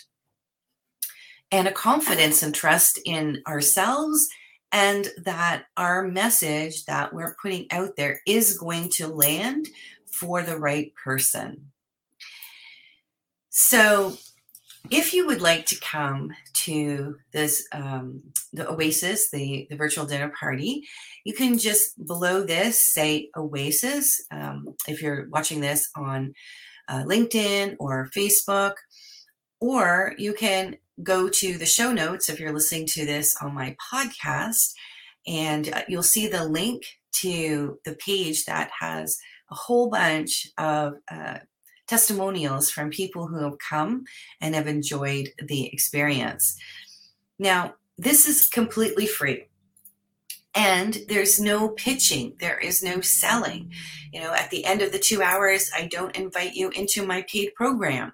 and 1.51 1.67
a 1.67 1.71
confidence 1.71 2.43
and 2.43 2.53
trust 2.53 2.99
in 3.05 3.41
ourselves 3.47 4.27
and 4.71 5.07
that 5.23 5.65
our 5.77 6.07
message 6.07 6.85
that 6.85 7.13
we're 7.13 7.35
putting 7.41 7.67
out 7.71 7.95
there 7.95 8.21
is 8.27 8.57
going 8.57 8.89
to 8.89 9.07
land 9.07 9.67
for 10.11 10.41
the 10.43 10.57
right 10.57 10.93
person. 10.95 11.71
So, 13.49 14.17
if 14.89 15.13
you 15.13 15.27
would 15.27 15.41
like 15.41 15.65
to 15.67 15.79
come 15.79 16.31
to 16.53 17.17
this 17.33 17.67
um, 17.71 18.23
the 18.53 18.69
Oasis, 18.69 19.29
the 19.31 19.67
the 19.69 19.75
virtual 19.75 20.05
dinner 20.05 20.31
party, 20.39 20.87
you 21.25 21.33
can 21.33 21.57
just 21.57 22.05
below 22.05 22.43
this 22.43 22.83
say 22.83 23.29
Oasis. 23.35 24.23
Um, 24.31 24.75
if 24.87 25.01
you're 25.01 25.27
watching 25.29 25.59
this 25.59 25.89
on 25.95 26.33
uh, 26.87 27.03
LinkedIn 27.03 27.75
or 27.79 28.09
Facebook, 28.15 28.75
or 29.59 30.13
you 30.17 30.33
can 30.33 30.77
go 31.03 31.29
to 31.29 31.57
the 31.57 31.65
show 31.65 31.91
notes 31.91 32.29
if 32.29 32.39
you're 32.39 32.53
listening 32.53 32.85
to 32.87 33.05
this 33.05 33.35
on 33.41 33.53
my 33.53 33.75
podcast, 33.93 34.73
and 35.25 35.73
uh, 35.73 35.81
you'll 35.87 36.03
see 36.03 36.27
the 36.27 36.45
link 36.45 36.83
to 37.13 37.79
the 37.85 37.95
page 37.95 38.45
that 38.45 38.69
has 38.79 39.17
a 39.51 39.55
whole 39.55 39.89
bunch 39.89 40.47
of 40.57 40.93
uh, 41.09 41.39
testimonials 41.87 42.69
from 42.69 42.89
people 42.89 43.27
who 43.27 43.43
have 43.43 43.57
come 43.57 44.03
and 44.41 44.55
have 44.55 44.67
enjoyed 44.67 45.29
the 45.47 45.67
experience. 45.67 46.57
Now, 47.39 47.75
this 47.97 48.27
is 48.27 48.47
completely 48.47 49.07
free. 49.07 49.45
And 50.53 50.97
there's 51.07 51.39
no 51.39 51.69
pitching, 51.69 52.35
there 52.39 52.57
is 52.57 52.81
no 52.81 52.99
selling. 53.01 53.71
You 54.11 54.21
know, 54.21 54.33
at 54.33 54.49
the 54.49 54.65
end 54.65 54.81
of 54.81 54.91
the 54.91 54.99
two 54.99 55.21
hours, 55.21 55.69
I 55.75 55.85
don't 55.85 56.15
invite 56.15 56.55
you 56.55 56.69
into 56.69 57.05
my 57.05 57.23
paid 57.31 57.53
program. 57.53 58.13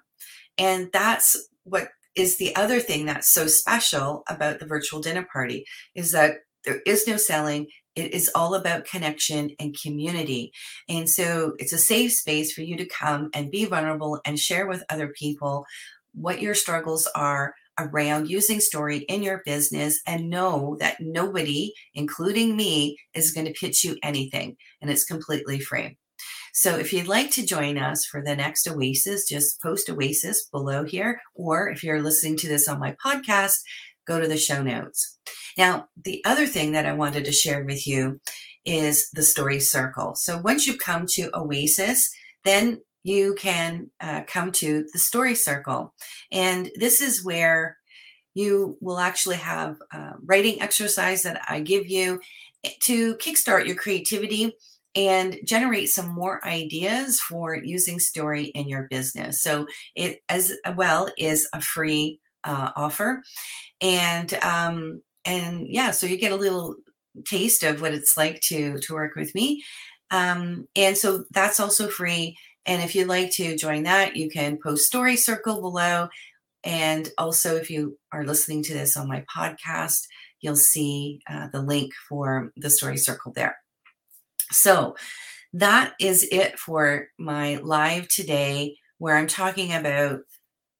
And 0.58 0.90
that's 0.92 1.48
what 1.64 1.88
is 2.16 2.36
the 2.36 2.54
other 2.56 2.80
thing 2.80 3.06
that's 3.06 3.32
so 3.32 3.46
special 3.46 4.22
about 4.28 4.60
the 4.60 4.66
virtual 4.66 5.00
dinner 5.00 5.26
party 5.32 5.64
is 5.94 6.12
that 6.12 6.36
there 6.64 6.80
is 6.86 7.06
no 7.06 7.16
selling. 7.16 7.66
It 7.94 8.14
is 8.14 8.30
all 8.34 8.54
about 8.54 8.86
connection 8.86 9.50
and 9.60 9.76
community. 9.80 10.52
And 10.88 11.08
so 11.08 11.52
it's 11.58 11.72
a 11.72 11.78
safe 11.78 12.12
space 12.12 12.52
for 12.52 12.62
you 12.62 12.76
to 12.76 12.86
come 12.86 13.30
and 13.34 13.50
be 13.50 13.64
vulnerable 13.66 14.20
and 14.24 14.38
share 14.38 14.66
with 14.66 14.82
other 14.88 15.08
people 15.08 15.66
what 16.14 16.40
your 16.40 16.54
struggles 16.54 17.06
are 17.14 17.54
around 17.78 18.28
using 18.28 18.60
story 18.60 18.98
in 18.98 19.22
your 19.22 19.42
business 19.44 20.00
and 20.06 20.30
know 20.30 20.76
that 20.78 20.96
nobody 21.00 21.72
including 21.94 22.56
me 22.56 22.96
is 23.14 23.32
going 23.32 23.46
to 23.46 23.52
pitch 23.52 23.84
you 23.84 23.96
anything 24.02 24.56
and 24.80 24.90
it's 24.90 25.04
completely 25.04 25.58
free 25.58 25.96
so 26.56 26.76
if 26.76 26.92
you'd 26.92 27.08
like 27.08 27.32
to 27.32 27.44
join 27.44 27.78
us 27.78 28.04
for 28.04 28.22
the 28.22 28.36
next 28.36 28.68
Oasis, 28.68 29.26
just 29.26 29.60
post 29.60 29.90
Oasis 29.90 30.46
below 30.52 30.84
here. 30.84 31.20
Or 31.34 31.68
if 31.68 31.82
you're 31.82 32.00
listening 32.00 32.36
to 32.38 32.48
this 32.48 32.68
on 32.68 32.78
my 32.78 32.96
podcast, 33.04 33.56
go 34.06 34.20
to 34.20 34.28
the 34.28 34.36
show 34.36 34.62
notes. 34.62 35.18
Now, 35.58 35.88
the 36.04 36.22
other 36.24 36.46
thing 36.46 36.70
that 36.70 36.86
I 36.86 36.92
wanted 36.92 37.24
to 37.24 37.32
share 37.32 37.64
with 37.64 37.88
you 37.88 38.20
is 38.64 39.10
the 39.10 39.24
story 39.24 39.58
circle. 39.58 40.14
So 40.14 40.38
once 40.38 40.64
you 40.64 40.76
come 40.76 41.06
to 41.14 41.36
Oasis, 41.36 42.08
then 42.44 42.80
you 43.02 43.34
can 43.34 43.90
uh, 44.00 44.22
come 44.28 44.52
to 44.52 44.86
the 44.92 44.98
story 45.00 45.34
circle. 45.34 45.92
And 46.30 46.70
this 46.76 47.00
is 47.00 47.24
where 47.24 47.78
you 48.34 48.78
will 48.80 49.00
actually 49.00 49.36
have 49.36 49.76
a 49.92 50.12
writing 50.24 50.62
exercise 50.62 51.24
that 51.24 51.42
I 51.48 51.60
give 51.62 51.88
you 51.88 52.20
to 52.84 53.16
kickstart 53.16 53.66
your 53.66 53.76
creativity 53.76 54.54
and 54.94 55.38
generate 55.44 55.88
some 55.88 56.08
more 56.08 56.44
ideas 56.46 57.20
for 57.20 57.56
using 57.56 57.98
story 57.98 58.44
in 58.46 58.68
your 58.68 58.86
business. 58.90 59.42
So 59.42 59.66
it 59.94 60.20
as 60.28 60.52
well 60.76 61.08
is 61.18 61.48
a 61.52 61.60
free 61.60 62.20
uh, 62.44 62.70
offer, 62.76 63.22
and 63.80 64.32
um, 64.34 65.02
and 65.24 65.66
yeah, 65.68 65.90
so 65.90 66.06
you 66.06 66.16
get 66.16 66.32
a 66.32 66.36
little 66.36 66.76
taste 67.26 67.62
of 67.62 67.80
what 67.80 67.94
it's 67.94 68.16
like 68.16 68.40
to 68.42 68.78
to 68.80 68.94
work 68.94 69.16
with 69.16 69.34
me, 69.34 69.64
um, 70.10 70.68
and 70.76 70.96
so 70.96 71.24
that's 71.32 71.60
also 71.60 71.88
free. 71.88 72.36
And 72.66 72.82
if 72.82 72.94
you'd 72.94 73.08
like 73.08 73.30
to 73.32 73.56
join 73.56 73.82
that, 73.82 74.16
you 74.16 74.30
can 74.30 74.58
post 74.62 74.84
story 74.84 75.16
circle 75.16 75.60
below. 75.60 76.08
And 76.64 77.10
also, 77.18 77.56
if 77.56 77.68
you 77.70 77.98
are 78.10 78.24
listening 78.24 78.62
to 78.64 78.72
this 78.72 78.96
on 78.96 79.06
my 79.06 79.22
podcast, 79.34 80.06
you'll 80.40 80.56
see 80.56 81.20
uh, 81.28 81.48
the 81.52 81.60
link 81.60 81.92
for 82.08 82.52
the 82.56 82.70
story 82.70 82.96
circle 82.96 83.32
there. 83.34 83.56
So 84.50 84.96
that 85.52 85.94
is 86.00 86.26
it 86.30 86.58
for 86.58 87.08
my 87.18 87.56
live 87.56 88.08
today, 88.08 88.76
where 88.98 89.16
I'm 89.16 89.26
talking 89.26 89.72
about 89.72 90.20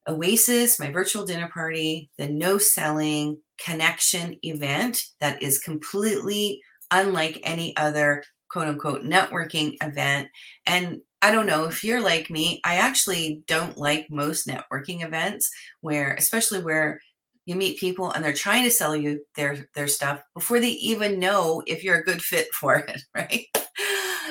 Oasis, 0.09 0.79
my 0.79 0.91
virtual 0.91 1.25
dinner 1.25 1.49
party, 1.53 2.11
the 2.19 2.29
no 2.29 2.59
selling 2.59 3.39
connection 3.59 4.37
event 4.43 5.03
that 5.21 5.43
is 5.43 5.59
completely 5.59 6.61
unlike 6.91 7.41
any 7.45 7.77
other 7.77 8.23
quote 8.51 8.69
unquote 8.69 9.03
networking 9.03 9.77
event. 9.83 10.29
And 10.67 11.01
I 11.23 11.31
don't 11.31 11.47
know 11.47 11.65
if 11.65 11.83
you're 11.83 12.03
like 12.03 12.29
me, 12.29 12.61
I 12.65 12.77
actually 12.77 13.43
don't 13.47 13.79
like 13.79 14.09
most 14.11 14.47
networking 14.47 15.05
events 15.05 15.51
where, 15.81 16.15
especially 16.15 16.63
where 16.63 17.01
you 17.47 17.55
meet 17.55 17.79
people 17.79 18.11
and 18.11 18.25
they're 18.25 18.33
trying 18.33 18.65
to 18.65 18.71
sell 18.71 18.97
you 18.97 19.25
their 19.37 19.69
their 19.75 19.89
stuff 19.89 20.23
before 20.35 20.61
they 20.61 20.71
even 20.71 21.19
know 21.19 21.63
if 21.67 21.85
you're 21.85 21.99
a 21.99 22.05
good 22.05 22.23
fit 22.23 22.49
for 22.53 22.77
it 22.77 23.03
right? 23.15 23.47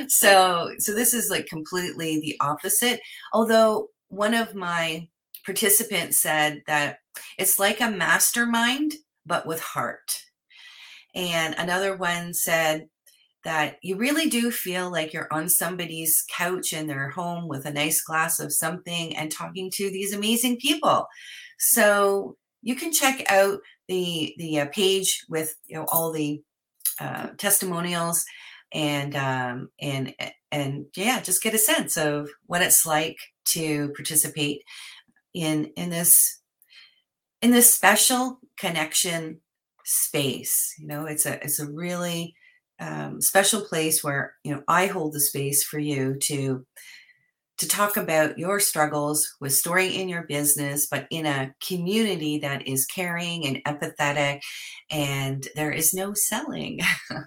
So 0.08 0.72
so 0.80 0.94
this 0.94 1.14
is 1.14 1.30
like 1.30 1.46
completely 1.46 2.20
the 2.20 2.36
opposite. 2.40 3.00
Although 3.32 3.90
one 4.10 4.34
of 4.34 4.56
my 4.56 5.08
participants 5.46 6.22
said 6.22 6.62
that 6.68 6.98
it's 7.38 7.60
like 7.60 7.82
a 7.82 7.92
mastermind 7.92 8.94
but 9.26 9.46
with 9.46 9.62
heart. 9.62 10.22
And 11.16 11.56
another 11.58 11.96
one 11.96 12.34
said 12.34 12.88
that 13.44 13.76
you 13.82 13.98
really 13.98 14.30
do 14.30 14.52
feel 14.52 14.92
like 14.92 15.14
you're 15.14 15.32
on 15.32 15.50
somebody's 15.50 16.24
couch 16.36 16.74
in 16.74 16.88
their 16.88 17.10
home 17.10 17.48
with 17.48 17.66
a 17.66 17.72
nice 17.72 18.02
glass 18.02 18.40
of 18.40 18.54
something 18.54 19.16
and 19.16 19.32
talking 19.32 19.70
to 19.76 19.90
these 19.90 20.14
amazing 20.14 20.58
people. 20.58 21.06
So 21.60 22.38
you 22.64 22.76
can 22.76 22.92
check 22.92 23.24
out 23.30 23.60
the 23.88 24.34
the 24.38 24.62
uh, 24.62 24.66
page 24.74 25.26
with 25.30 25.56
you 25.68 25.76
know 25.76 25.86
all 25.92 26.12
the 26.12 26.42
uh, 27.00 27.28
testimonials 27.38 28.26
and 28.74 29.16
um, 29.16 29.70
and 29.80 30.16
and 30.52 30.86
yeah, 30.96 31.22
just 31.22 31.44
get 31.44 31.54
a 31.54 31.60
sense 31.60 31.98
of 31.98 32.30
what 32.48 32.62
it's 32.62 32.86
like 32.86 33.18
to 33.50 33.90
participate 33.96 34.64
in 35.34 35.72
in 35.76 35.90
this 35.90 36.40
in 37.42 37.52
this 37.52 37.74
special 37.74 38.40
connection 38.58 39.42
space. 39.86 40.74
You 40.80 40.88
know, 40.88 41.06
it's 41.06 41.26
a 41.26 41.44
it's 41.44 41.60
a 41.60 41.70
really 41.70 42.34
um, 42.80 43.22
special 43.22 43.62
place 43.62 44.04
where 44.04 44.34
you 44.44 44.56
know 44.56 44.64
I 44.68 44.88
hold 44.88 45.14
the 45.14 45.20
space 45.20 45.64
for 45.64 45.80
you 45.80 46.18
to 46.24 46.66
to 47.58 47.68
talk 47.68 47.98
about 47.98 48.38
your 48.38 48.60
struggles 48.60 49.36
with 49.40 49.54
story 49.54 49.96
in 49.96 50.10
your 50.10 50.24
business, 50.24 50.88
but 50.88 51.08
in 51.12 51.26
a 51.26 51.54
community 51.66 52.40
that 52.40 52.68
is 52.68 52.86
caring 52.86 53.46
and 53.46 53.64
empathetic, 53.66 54.42
and 54.90 55.48
there 55.56 55.72
is 55.72 55.94
no 55.94 56.14
selling. 56.14 56.80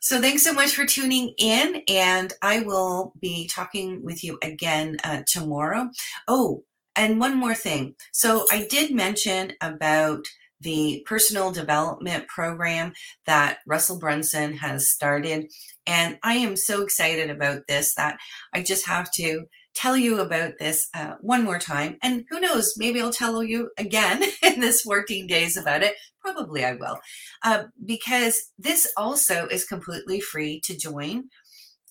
so, 0.00 0.20
thanks 0.20 0.42
so 0.42 0.52
much 0.52 0.74
for 0.74 0.84
tuning 0.84 1.34
in, 1.38 1.82
and 1.88 2.32
I 2.42 2.60
will 2.60 3.14
be 3.20 3.48
talking 3.48 4.02
with 4.02 4.22
you 4.22 4.38
again 4.42 4.98
uh, 5.04 5.22
tomorrow. 5.26 5.88
Oh, 6.28 6.64
and 6.96 7.18
one 7.18 7.36
more 7.36 7.54
thing. 7.54 7.94
So, 8.12 8.46
I 8.52 8.66
did 8.68 8.94
mention 8.94 9.52
about 9.60 10.24
the 10.64 11.04
personal 11.06 11.52
development 11.52 12.26
program 12.26 12.92
that 13.26 13.58
Russell 13.66 13.98
Brunson 13.98 14.54
has 14.54 14.90
started. 14.90 15.50
And 15.86 16.18
I 16.22 16.34
am 16.34 16.56
so 16.56 16.82
excited 16.82 17.30
about 17.30 17.68
this 17.68 17.94
that 17.94 18.18
I 18.52 18.62
just 18.62 18.86
have 18.86 19.12
to 19.12 19.44
tell 19.74 19.96
you 19.96 20.20
about 20.20 20.54
this 20.58 20.88
uh, 20.94 21.14
one 21.20 21.44
more 21.44 21.58
time. 21.58 21.98
And 22.02 22.24
who 22.30 22.40
knows, 22.40 22.74
maybe 22.76 23.00
I'll 23.00 23.12
tell 23.12 23.42
you 23.42 23.70
again 23.76 24.22
in 24.42 24.60
this 24.60 24.82
14 24.82 25.26
days 25.26 25.56
about 25.56 25.82
it. 25.82 25.94
Probably 26.20 26.64
I 26.64 26.74
will. 26.74 26.98
Uh, 27.42 27.64
because 27.84 28.50
this 28.58 28.90
also 28.96 29.46
is 29.46 29.64
completely 29.64 30.20
free 30.20 30.60
to 30.64 30.76
join. 30.76 31.24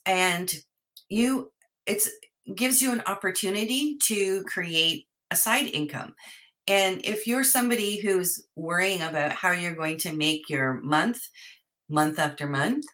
And 0.06 0.54
you, 1.10 1.52
it's 1.86 2.10
gives 2.56 2.82
you 2.82 2.92
an 2.92 3.04
opportunity 3.08 3.98
to 4.04 4.44
create 4.44 5.08
a 5.32 5.36
side 5.36 5.68
income. 5.68 6.14
And 6.68 7.02
if 7.04 7.28
you're 7.28 7.44
somebody 7.44 7.98
who's 7.98 8.44
worrying 8.56 9.02
about 9.02 9.34
how 9.34 9.52
you're 9.52 9.76
going 9.76 9.98
to 10.00 10.14
make 10.14 10.50
your 10.50 10.80
month, 10.82 11.20
month 11.90 12.20
after 12.20 12.48
month, 12.48 12.86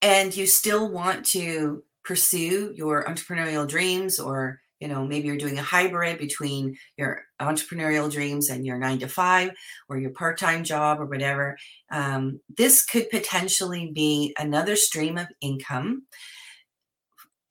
and 0.00 0.36
you 0.36 0.46
still 0.46 0.90
want 0.90 1.24
to 1.26 1.82
pursue 2.04 2.72
your 2.74 3.04
entrepreneurial 3.04 3.66
dreams 3.66 4.18
or 4.18 4.60
you 4.80 4.88
know 4.88 5.06
maybe 5.06 5.28
you're 5.28 5.36
doing 5.36 5.58
a 5.58 5.62
hybrid 5.62 6.18
between 6.18 6.76
your 6.96 7.22
entrepreneurial 7.40 8.10
dreams 8.10 8.50
and 8.50 8.66
your 8.66 8.76
nine 8.76 8.98
to 8.98 9.06
five 9.06 9.50
or 9.88 9.96
your 9.98 10.10
part-time 10.10 10.64
job 10.64 11.00
or 11.00 11.06
whatever 11.06 11.56
um, 11.92 12.40
this 12.56 12.84
could 12.84 13.08
potentially 13.10 13.92
be 13.94 14.34
another 14.36 14.74
stream 14.74 15.16
of 15.16 15.28
income 15.40 16.02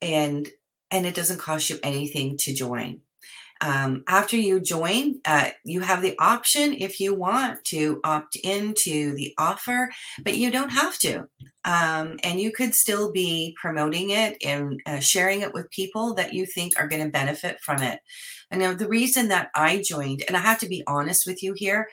and 0.02 0.50
and 0.90 1.06
it 1.06 1.14
doesn't 1.14 1.40
cost 1.40 1.70
you 1.70 1.78
anything 1.82 2.36
to 2.36 2.52
join 2.52 3.00
um, 3.62 4.02
after 4.08 4.36
you 4.36 4.60
join, 4.60 5.20
uh, 5.24 5.50
you 5.64 5.80
have 5.80 6.02
the 6.02 6.18
option 6.18 6.74
if 6.74 6.98
you 6.98 7.14
want 7.14 7.64
to 7.66 8.00
opt 8.02 8.34
into 8.34 9.14
the 9.14 9.32
offer, 9.38 9.92
but 10.24 10.36
you 10.36 10.50
don't 10.50 10.70
have 10.70 10.98
to. 10.98 11.28
Um, 11.64 12.18
and 12.24 12.40
you 12.40 12.50
could 12.50 12.74
still 12.74 13.12
be 13.12 13.56
promoting 13.60 14.10
it 14.10 14.36
and 14.44 14.80
uh, 14.84 14.98
sharing 14.98 15.42
it 15.42 15.54
with 15.54 15.70
people 15.70 16.14
that 16.14 16.32
you 16.32 16.44
think 16.44 16.72
are 16.76 16.88
going 16.88 17.04
to 17.04 17.10
benefit 17.10 17.60
from 17.60 17.82
it. 17.82 18.00
And 18.50 18.60
now, 18.60 18.74
the 18.74 18.88
reason 18.88 19.28
that 19.28 19.50
I 19.54 19.80
joined, 19.80 20.24
and 20.26 20.36
I 20.36 20.40
have 20.40 20.58
to 20.58 20.68
be 20.68 20.82
honest 20.88 21.24
with 21.24 21.40
you 21.40 21.54
here, 21.56 21.88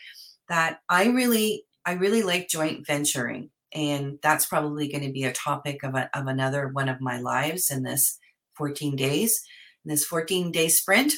that 0.49 0.79
I 0.89 1.05
really, 1.05 1.65
I 1.85 1.93
really 1.93 2.23
like 2.23 2.49
joint 2.49 2.87
venturing, 2.87 3.51
and 3.71 4.17
that's 4.23 4.47
probably 4.47 4.91
going 4.91 5.03
to 5.03 5.13
be 5.13 5.23
a 5.23 5.31
topic 5.31 5.83
of, 5.83 5.93
a, 5.93 6.09
of 6.17 6.25
another 6.25 6.69
one 6.69 6.89
of 6.89 6.99
my 6.99 7.19
lives 7.19 7.69
in 7.69 7.83
this 7.83 8.17
14 8.55 8.95
days, 8.95 9.43
in 9.85 9.91
this 9.91 10.03
14 10.03 10.51
day 10.51 10.67
sprint. 10.67 11.13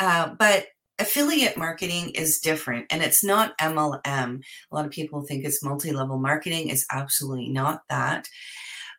Uh, 0.00 0.34
but 0.38 0.66
affiliate 0.98 1.56
marketing 1.56 2.10
is 2.10 2.40
different 2.40 2.86
and 2.90 3.02
it's 3.02 3.22
not 3.22 3.56
MLM. 3.58 4.40
A 4.70 4.74
lot 4.74 4.84
of 4.84 4.90
people 4.90 5.22
think 5.22 5.44
it's 5.44 5.62
multi 5.62 5.92
level 5.92 6.18
marketing, 6.18 6.68
it's 6.68 6.86
absolutely 6.90 7.50
not 7.50 7.82
that. 7.88 8.26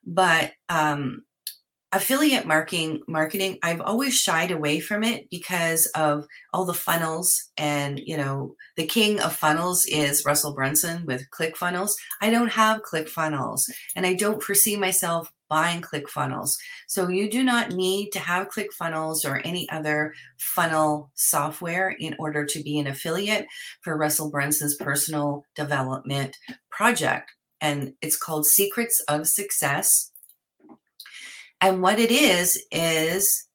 But 0.06 0.54
um, 0.70 1.24
affiliate 1.94 2.46
marketing 2.46 3.02
marketing 3.08 3.58
i've 3.64 3.82
always 3.82 4.18
shied 4.18 4.50
away 4.50 4.80
from 4.80 5.04
it 5.04 5.30
because 5.30 5.88
of 5.88 6.26
all 6.54 6.64
the 6.64 6.74
funnels 6.74 7.50
and 7.58 8.00
you 8.00 8.16
know 8.16 8.56
the 8.78 8.86
king 8.86 9.20
of 9.20 9.36
funnels 9.36 9.86
is 9.88 10.24
russell 10.26 10.54
brunson 10.54 11.06
with 11.06 11.30
clickfunnels 11.32 11.92
i 12.22 12.30
don't 12.30 12.52
have 12.52 12.82
clickfunnels 12.82 13.70
and 13.96 14.06
i 14.06 14.14
don't 14.14 14.42
foresee 14.42 14.78
myself 14.78 15.32
buying 15.52 15.82
ClickFunnels. 15.82 16.56
So 16.88 17.10
you 17.10 17.30
do 17.30 17.44
not 17.44 17.72
need 17.72 18.12
to 18.12 18.20
have 18.20 18.50
ClickFunnels 18.50 19.30
or 19.30 19.40
any 19.40 19.70
other 19.70 20.14
funnel 20.40 21.12
software 21.14 21.90
in 21.90 22.16
order 22.18 22.46
to 22.46 22.64
be 22.64 22.80
an 22.80 22.88
affiliate 22.88 23.48
for 23.82 23.98
Russell 23.98 24.32
Brunson's 24.32 24.76
personal 24.76 25.44
development 25.54 26.38
project. 26.70 27.32
And 27.60 27.94
it's 28.02 28.18
called 28.18 28.46
Secrets 28.46 29.04
of 29.10 29.28
Success. 29.28 30.12
And 31.60 31.82
what 31.82 32.00
it 32.00 32.12
is, 32.12 32.58
is 32.72 33.48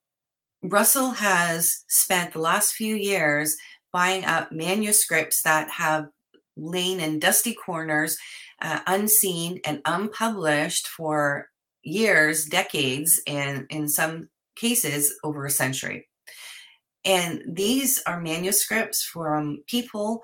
Russell 0.62 1.12
has 1.12 1.82
spent 1.88 2.34
the 2.34 2.40
last 2.40 2.74
few 2.74 2.94
years 2.94 3.56
buying 3.90 4.26
up 4.26 4.52
manuscripts 4.52 5.40
that 5.42 5.70
have 5.70 6.08
lain 6.58 7.00
in 7.00 7.18
dusty 7.18 7.54
corners, 7.54 8.18
uh, 8.60 8.80
unseen 8.86 9.60
and 9.64 9.80
unpublished 9.86 10.88
for 10.88 11.48
years, 11.86 12.44
decades, 12.46 13.20
and 13.26 13.66
in 13.70 13.88
some 13.88 14.28
cases 14.56 15.14
over 15.22 15.46
a 15.46 15.50
century. 15.50 16.08
And 17.04 17.42
these 17.46 18.02
are 18.06 18.20
manuscripts 18.20 19.02
from 19.02 19.62
people 19.68 20.22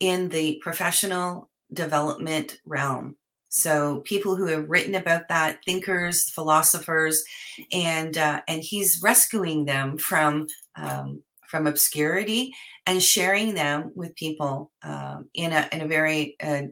in 0.00 0.28
the 0.30 0.60
professional 0.62 1.48
development 1.72 2.58
realm. 2.66 3.16
So 3.48 4.00
people 4.00 4.34
who 4.34 4.46
have 4.46 4.68
written 4.68 4.96
about 4.96 5.28
that, 5.28 5.60
thinkers, 5.64 6.28
philosophers, 6.30 7.22
and 7.70 8.18
uh, 8.18 8.40
and 8.48 8.60
he's 8.62 9.00
rescuing 9.00 9.64
them 9.64 9.96
from 9.96 10.48
um, 10.74 11.22
from 11.46 11.68
obscurity 11.68 12.52
and 12.84 13.00
sharing 13.00 13.54
them 13.54 13.92
with 13.94 14.16
people 14.16 14.72
um, 14.82 15.28
in 15.34 15.52
a 15.52 15.68
in 15.70 15.82
a 15.82 15.86
very 15.86 16.34
uh, 16.42 16.62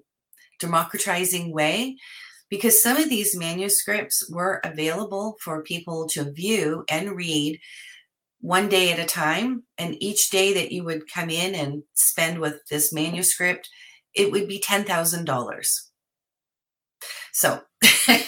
democratizing 0.59 1.53
way 1.53 1.97
because 2.53 2.83
some 2.83 2.99
of 2.99 3.09
these 3.09 3.35
manuscripts 3.35 4.29
were 4.29 4.61
available 4.63 5.39
for 5.41 5.63
people 5.63 6.07
to 6.07 6.31
view 6.31 6.85
and 6.91 7.17
read 7.17 7.59
one 8.43 8.69
day 8.69 8.93
at 8.93 8.99
a 8.99 9.07
time. 9.07 9.63
And 9.79 9.97
each 10.03 10.29
day 10.29 10.53
that 10.53 10.71
you 10.71 10.85
would 10.85 11.11
come 11.11 11.31
in 11.31 11.55
and 11.55 11.83
spend 11.95 12.41
with 12.41 12.57
this 12.69 12.93
manuscript, 12.93 13.71
it 14.15 14.31
would 14.31 14.49
be 14.49 14.61
$10,000. 14.61 15.81
So, 17.33 17.63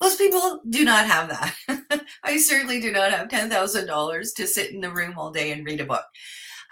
most 0.00 0.18
people 0.18 0.60
do 0.68 0.84
not 0.84 1.06
have 1.06 1.28
that. 1.28 2.04
I 2.24 2.36
certainly 2.38 2.80
do 2.80 2.90
not 2.90 3.12
have 3.12 3.28
$10,000 3.28 4.34
to 4.34 4.46
sit 4.48 4.72
in 4.72 4.80
the 4.80 4.90
room 4.90 5.14
all 5.16 5.30
day 5.30 5.52
and 5.52 5.64
read 5.64 5.80
a 5.80 5.86
book. 5.86 6.04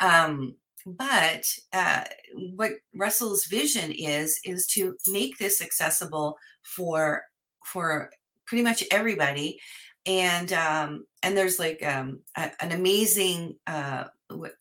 Um, 0.01 0.57
but 0.85 1.45
uh, 1.73 2.03
what 2.55 2.73
Russell's 2.97 3.47
vision 3.47 3.92
is 3.92 4.40
is 4.45 4.66
to 4.69 4.97
make 5.07 5.38
this 5.38 5.62
accessible 5.62 6.37
for 6.66 7.22
for 7.64 8.11
pretty 8.46 8.62
much 8.62 8.85
everybody. 8.90 9.61
And 10.05 10.52
um 10.52 11.07
and 11.22 11.37
there's 11.37 11.59
like 11.59 11.85
um 11.85 12.20
a, 12.37 12.50
an 12.61 12.72
amazing 12.72 13.57
uh 13.66 14.05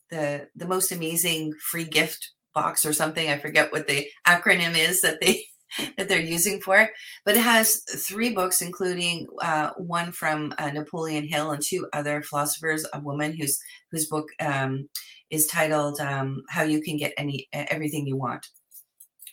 the 0.09 0.47
the 0.55 0.67
most 0.67 0.91
amazing 0.91 1.53
free 1.53 1.85
gift 1.85 2.31
box 2.53 2.85
or 2.85 2.93
something 2.93 3.29
i 3.29 3.37
forget 3.37 3.71
what 3.71 3.87
the 3.87 4.07
acronym 4.27 4.77
is 4.77 5.01
that 5.01 5.19
they 5.21 5.43
that 5.97 6.07
they're 6.07 6.21
using 6.21 6.61
for 6.61 6.77
it 6.77 6.91
but 7.25 7.35
it 7.35 7.41
has 7.41 7.81
three 7.97 8.33
books 8.33 8.61
including 8.61 9.27
uh, 9.41 9.71
one 9.77 10.11
from 10.11 10.53
uh, 10.57 10.69
napoleon 10.69 11.27
hill 11.27 11.51
and 11.51 11.61
two 11.61 11.87
other 11.91 12.21
philosophers 12.21 12.85
a 12.93 12.99
woman 12.99 13.33
whose 13.33 13.59
whose 13.91 14.07
book 14.07 14.27
um, 14.39 14.87
is 15.29 15.47
titled 15.47 15.99
um, 15.99 16.43
how 16.49 16.63
you 16.63 16.81
can 16.81 16.97
get 16.97 17.13
any 17.17 17.47
everything 17.53 18.07
you 18.07 18.15
want 18.15 18.47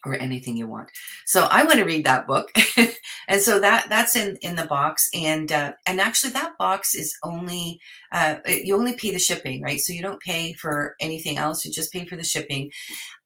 or 0.05 0.15
anything 0.15 0.57
you 0.57 0.67
want. 0.67 0.91
So 1.27 1.47
I 1.51 1.65
want 1.65 1.79
to 1.79 1.85
read 1.85 2.05
that 2.07 2.27
book, 2.27 2.53
and 3.29 3.41
so 3.41 3.61
that 3.61 3.87
that's 3.89 4.17
in 4.17 4.37
in 4.43 4.57
the 4.57 4.67
box, 4.67 5.09
and 5.15 5.51
uh, 5.51 5.73
and 5.87 6.01
actually 6.01 6.33
that 6.33 6.59
box 6.59 6.95
is 6.95 7.17
only 7.23 7.81
uh, 8.13 8.37
you 8.47 8.77
only 8.77 8.95
pay 8.95 9.11
the 9.11 9.19
shipping, 9.19 9.63
right? 9.63 9.81
So 9.81 9.93
you 9.93 10.03
don't 10.03 10.21
pay 10.21 10.53
for 10.55 10.97
anything 11.01 11.39
else; 11.39 11.65
you 11.65 11.73
just 11.73 11.93
pay 11.93 12.05
for 12.05 12.17
the 12.17 12.25
shipping, 12.25 12.71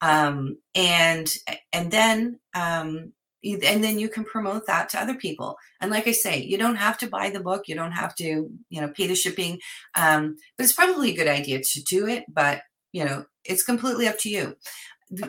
um, 0.01 0.57
and 0.75 1.33
and 1.73 1.91
then. 1.91 2.39
Um, 2.53 3.13
and 3.43 3.83
then 3.83 3.99
you 3.99 4.09
can 4.09 4.23
promote 4.23 4.65
that 4.65 4.89
to 4.89 4.99
other 4.99 5.13
people 5.13 5.57
and 5.79 5.91
like 5.91 6.07
i 6.07 6.11
say 6.11 6.41
you 6.41 6.57
don't 6.57 6.75
have 6.75 6.97
to 6.97 7.07
buy 7.07 7.29
the 7.29 7.39
book 7.39 7.67
you 7.67 7.75
don't 7.75 7.91
have 7.91 8.15
to 8.15 8.49
you 8.69 8.81
know 8.81 8.89
pay 8.89 9.07
the 9.07 9.15
shipping 9.15 9.59
um, 9.95 10.35
but 10.57 10.63
it's 10.63 10.73
probably 10.73 11.11
a 11.11 11.15
good 11.15 11.27
idea 11.27 11.61
to 11.61 11.81
do 11.83 12.07
it 12.07 12.25
but 12.27 12.61
you 12.91 13.05
know 13.05 13.25
it's 13.45 13.63
completely 13.63 14.07
up 14.07 14.17
to 14.17 14.29
you 14.29 14.55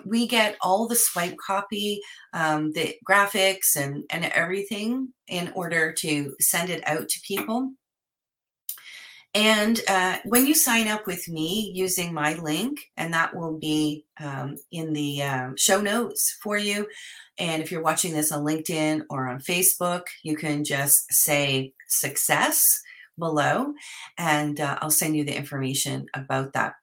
we 0.04 0.26
get 0.26 0.56
all 0.60 0.88
the 0.88 0.96
swipe 0.96 1.36
copy, 1.36 2.00
um, 2.32 2.72
the 2.72 2.96
graphics, 3.08 3.76
and 3.76 4.04
and 4.10 4.24
everything 4.24 5.12
in 5.26 5.52
order 5.54 5.92
to 5.92 6.34
send 6.40 6.70
it 6.70 6.82
out 6.86 7.08
to 7.08 7.20
people. 7.26 7.72
And 9.34 9.80
uh, 9.86 10.18
when 10.24 10.46
you 10.46 10.54
sign 10.54 10.88
up 10.88 11.06
with 11.06 11.28
me 11.28 11.70
using 11.74 12.14
my 12.14 12.34
link, 12.34 12.80
and 12.96 13.12
that 13.12 13.36
will 13.36 13.58
be 13.58 14.06
um, 14.20 14.56
in 14.72 14.94
the 14.94 15.22
um, 15.22 15.56
show 15.56 15.80
notes 15.80 16.36
for 16.42 16.56
you. 16.56 16.88
And 17.38 17.62
if 17.62 17.70
you're 17.70 17.82
watching 17.82 18.14
this 18.14 18.32
on 18.32 18.44
LinkedIn 18.44 19.02
or 19.10 19.28
on 19.28 19.38
Facebook, 19.40 20.02
you 20.24 20.36
can 20.36 20.64
just 20.64 21.12
say 21.12 21.72
success 21.88 22.64
below, 23.18 23.74
and 24.16 24.60
uh, 24.60 24.78
I'll 24.80 24.90
send 24.90 25.16
you 25.16 25.24
the 25.24 25.36
information 25.36 26.06
about 26.14 26.54
that 26.54 26.74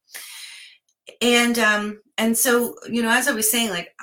and 1.21 1.59
um 1.59 2.01
and 2.17 2.37
so 2.37 2.75
you 2.89 3.01
know 3.01 3.11
as 3.11 3.27
i 3.27 3.31
was 3.31 3.49
saying 3.49 3.69
like 3.69 3.93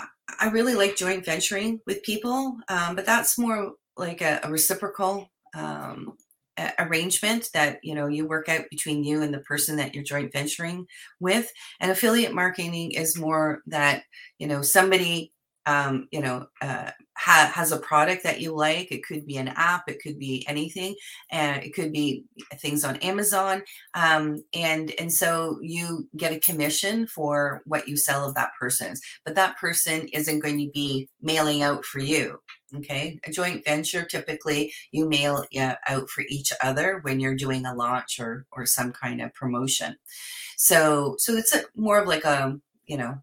i 0.41 0.49
really 0.49 0.75
like 0.75 0.97
joint 0.97 1.25
venturing 1.25 1.81
with 1.87 2.03
people 2.03 2.57
um, 2.69 2.95
but 2.95 3.07
that's 3.07 3.39
more 3.39 3.73
like 3.97 4.21
a, 4.21 4.41
a 4.45 4.51
reciprocal 4.51 5.29
um, 5.55 6.17
a- 6.59 6.73
arrangement 6.81 7.49
that 7.55 7.79
you 7.83 7.95
know 7.95 8.07
you 8.07 8.27
work 8.27 8.49
out 8.49 8.65
between 8.71 9.05
you 9.05 9.23
and 9.23 9.33
the 9.33 9.41
person 9.41 9.77
that 9.77 9.95
you're 9.95 10.05
joint 10.05 10.33
venturing 10.33 10.87
with. 11.21 11.51
And 11.81 11.91
affiliate 11.91 12.35
marketing 12.35 12.93
is 12.93 13.19
more 13.19 13.63
that 13.67 14.05
you 14.39 14.47
know 14.47 14.63
somebody 14.63 15.33
um, 15.67 16.09
you 16.11 16.21
know 16.21 16.47
uh, 16.61 16.91
ha- 17.17 17.51
has 17.55 17.73
a 17.73 17.79
product 17.79 18.25
that 18.25 18.41
you 18.41 18.55
like. 18.55 18.91
It 18.91 19.05
could 19.05 19.27
be 19.27 19.37
an 19.37 19.49
app, 19.49 19.89
it 19.89 20.03
could 20.03 20.19
be 20.19 20.45
anything, 20.49 20.95
and 21.31 21.63
it 21.63 21.75
could 21.75 21.93
be 21.93 22.25
things 22.57 22.85
on 22.85 22.97
Amazon. 22.97 23.63
Um, 23.95 24.45
and 24.55 24.93
and 24.99 25.13
so 25.13 25.59
you 25.63 26.09
get 26.17 26.33
a 26.33 26.41
commission 26.41 27.07
for 27.07 27.63
what 27.65 27.89
you 27.89 27.97
sell 27.97 28.27
of 28.27 28.35
that 28.35 28.51
person's, 28.59 29.01
but 29.25 29.35
that 29.37 29.57
person 29.57 30.09
isn't 30.13 30.41
going 30.41 30.59
to 30.59 30.71
be 30.73 31.09
mailing 31.21 31.63
out 31.63 31.85
for 31.85 32.01
you. 32.01 32.39
Okay, 32.75 33.21
a 33.27 33.31
joint 33.31 33.65
venture 33.67 34.05
typically 34.05 34.73
you 34.93 35.07
mail 35.07 35.45
out 35.89 36.09
for 36.09 36.25
each 36.29 36.53
other 36.63 37.01
when 37.03 37.21
you're 37.21 37.35
doing 37.35 37.67
a 37.67 37.75
launch 37.75 38.19
or 38.19 38.47
or 38.53 38.65
some 38.67 38.93
kind 38.93 39.21
of 39.21 39.35
promotion. 39.35 39.97
So 40.57 41.17
so 41.19 41.35
it's 41.35 41.55
a, 41.55 41.65
more 41.77 42.01
of 42.01 42.09
like 42.09 42.25
a 42.25 42.59
you 42.87 42.97
know 42.97 43.19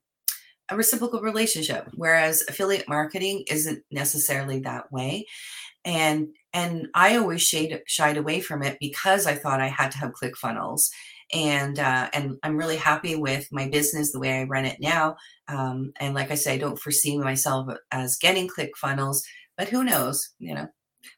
a 0.70 0.76
reciprocal 0.76 1.22
relationship 1.22 1.88
whereas 1.96 2.44
affiliate 2.48 2.88
marketing 2.88 3.44
isn't 3.50 3.84
necessarily 3.92 4.60
that 4.62 4.92
way. 4.92 5.26
And 5.86 6.30
and 6.54 6.88
i 6.94 7.16
always 7.16 7.42
shied, 7.42 7.82
shied 7.88 8.18
away 8.18 8.42
from 8.42 8.64
it 8.64 8.78
because 8.80 9.26
i 9.28 9.36
thought 9.36 9.62
i 9.62 9.68
had 9.68 9.92
to 9.92 9.98
have 9.98 10.14
ClickFunnels. 10.14 10.90
And 11.34 11.78
uh, 11.80 12.10
and 12.14 12.38
i'm 12.44 12.58
really 12.58 12.78
happy 12.78 13.16
with 13.16 13.48
my 13.52 13.70
business 13.70 14.12
the 14.12 14.20
way 14.20 14.40
i 14.40 14.44
run 14.44 14.66
it 14.66 14.78
now. 14.80 15.16
Um, 15.48 15.94
and 16.00 16.14
like 16.14 16.32
i 16.32 16.36
say 16.36 16.54
i 16.54 16.58
don't 16.58 16.80
foresee 16.80 17.18
myself 17.18 17.68
as 17.92 18.18
getting 18.18 18.48
ClickFunnels 18.48 19.22
but 19.58 19.70
who 19.70 19.84
knows 19.84 20.30
you 20.40 20.54
know? 20.56 20.68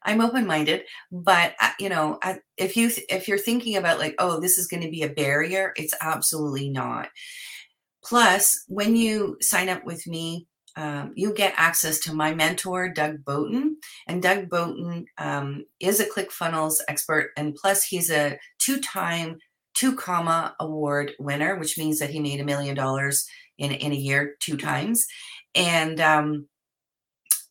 I'm 0.04 0.20
open-minded 0.20 0.82
but 1.10 1.54
uh, 1.60 1.70
you 1.78 1.88
know 1.88 2.18
if 2.56 2.76
you 2.76 2.90
if 3.08 3.28
you're 3.28 3.38
thinking 3.38 3.76
about 3.76 3.98
like 3.98 4.14
oh 4.18 4.40
this 4.40 4.58
is 4.58 4.66
going 4.66 4.82
to 4.82 4.90
be 4.90 5.02
a 5.02 5.08
barrier 5.08 5.72
it's 5.76 5.94
absolutely 6.00 6.68
not 6.70 7.08
Plus, 8.04 8.64
when 8.68 8.96
you 8.96 9.36
sign 9.40 9.68
up 9.68 9.84
with 9.84 10.06
me, 10.06 10.46
um, 10.76 11.12
you 11.14 11.34
get 11.34 11.54
access 11.56 11.98
to 12.00 12.14
my 12.14 12.34
mentor, 12.34 12.88
Doug 12.88 13.24
Boughton. 13.24 13.76
And 14.06 14.22
Doug 14.22 14.48
Boughton 14.48 15.06
um, 15.18 15.64
is 15.80 16.00
a 16.00 16.06
ClickFunnels 16.06 16.76
expert. 16.88 17.30
And 17.36 17.54
plus, 17.54 17.84
he's 17.84 18.10
a 18.10 18.38
two 18.58 18.80
time, 18.80 19.38
two 19.74 19.94
comma 19.94 20.54
award 20.58 21.12
winner, 21.18 21.56
which 21.56 21.76
means 21.76 21.98
that 21.98 22.10
he 22.10 22.20
made 22.20 22.40
a 22.40 22.44
million 22.44 22.74
dollars 22.74 23.26
in, 23.58 23.72
in 23.72 23.92
a 23.92 23.96
year 23.96 24.36
two 24.40 24.56
times. 24.56 25.06
And 25.54 26.00
um, 26.00 26.48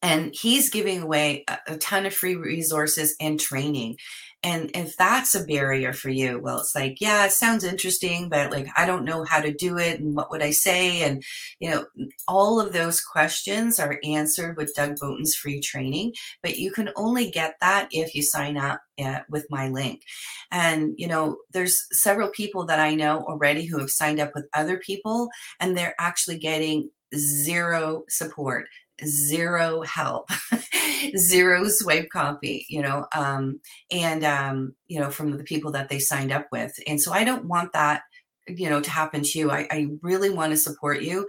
and 0.01 0.33
he's 0.33 0.69
giving 0.69 1.01
away 1.01 1.43
a, 1.47 1.57
a 1.73 1.77
ton 1.77 2.05
of 2.05 2.13
free 2.13 2.35
resources 2.35 3.15
and 3.19 3.39
training 3.39 3.97
and 4.43 4.71
if 4.73 4.97
that's 4.97 5.35
a 5.35 5.43
barrier 5.43 5.93
for 5.93 6.09
you, 6.09 6.39
well, 6.39 6.61
it's 6.61 6.73
like, 6.73 6.99
yeah, 6.99 7.25
it 7.25 7.31
sounds 7.31 7.63
interesting, 7.63 8.27
but 8.27 8.51
like, 8.51 8.67
I 8.75 8.87
don't 8.87 9.05
know 9.05 9.23
how 9.23 9.39
to 9.39 9.53
do 9.53 9.77
it 9.77 9.99
and 9.99 10.15
what 10.15 10.31
would 10.31 10.41
I 10.41 10.49
say? 10.49 11.03
And, 11.03 11.23
you 11.59 11.69
know, 11.69 11.85
all 12.27 12.59
of 12.59 12.73
those 12.73 13.01
questions 13.01 13.79
are 13.79 13.99
answered 14.03 14.57
with 14.57 14.73
Doug 14.73 14.97
Boughton's 14.99 15.35
free 15.35 15.59
training, 15.59 16.13
but 16.41 16.57
you 16.57 16.71
can 16.71 16.89
only 16.95 17.29
get 17.29 17.55
that 17.61 17.89
if 17.91 18.15
you 18.15 18.23
sign 18.23 18.57
up 18.57 18.81
uh, 18.99 19.19
with 19.29 19.45
my 19.51 19.69
link. 19.69 20.01
And, 20.49 20.95
you 20.97 21.07
know, 21.07 21.37
there's 21.51 21.85
several 21.91 22.29
people 22.29 22.65
that 22.65 22.79
I 22.79 22.95
know 22.95 23.19
already 23.19 23.65
who 23.65 23.77
have 23.77 23.91
signed 23.91 24.19
up 24.19 24.31
with 24.33 24.49
other 24.55 24.77
people 24.77 25.29
and 25.59 25.77
they're 25.77 25.95
actually 25.99 26.39
getting 26.39 26.89
zero 27.15 28.05
support 28.09 28.67
zero 29.05 29.81
help, 29.81 30.29
zero 31.17 31.67
swipe 31.67 32.09
copy, 32.09 32.65
you 32.69 32.81
know, 32.81 33.05
um, 33.15 33.59
and, 33.91 34.23
um, 34.23 34.75
you 34.87 34.99
know, 34.99 35.09
from 35.09 35.37
the 35.37 35.43
people 35.43 35.71
that 35.71 35.89
they 35.89 35.99
signed 35.99 36.31
up 36.31 36.47
with. 36.51 36.73
And 36.87 37.01
so 37.01 37.11
I 37.11 37.23
don't 37.23 37.45
want 37.45 37.73
that, 37.73 38.01
you 38.47 38.69
know, 38.69 38.81
to 38.81 38.89
happen 38.89 39.23
to 39.23 39.39
you. 39.39 39.51
I, 39.51 39.67
I 39.71 39.87
really 40.01 40.29
want 40.29 40.51
to 40.51 40.57
support 40.57 41.01
you 41.01 41.27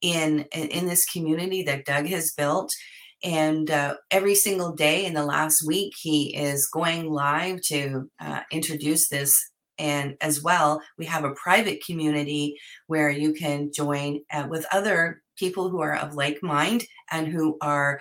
in, 0.00 0.40
in 0.52 0.86
this 0.86 1.06
community 1.06 1.62
that 1.64 1.84
Doug 1.84 2.06
has 2.06 2.32
built. 2.32 2.72
And 3.22 3.70
uh, 3.70 3.96
every 4.10 4.34
single 4.34 4.72
day 4.72 5.06
in 5.06 5.14
the 5.14 5.24
last 5.24 5.66
week, 5.66 5.94
he 5.98 6.36
is 6.36 6.68
going 6.72 7.10
live 7.10 7.60
to 7.68 8.10
uh, 8.20 8.40
introduce 8.50 9.08
this 9.08 9.34
and 9.78 10.16
as 10.20 10.42
well, 10.42 10.80
we 10.98 11.04
have 11.06 11.24
a 11.24 11.34
private 11.34 11.84
community 11.84 12.56
where 12.86 13.10
you 13.10 13.32
can 13.32 13.72
join 13.72 14.20
uh, 14.32 14.46
with 14.48 14.66
other 14.72 15.22
people 15.36 15.68
who 15.68 15.80
are 15.80 15.96
of 15.96 16.14
like 16.14 16.42
mind 16.42 16.84
and 17.10 17.28
who 17.28 17.56
are 17.60 18.00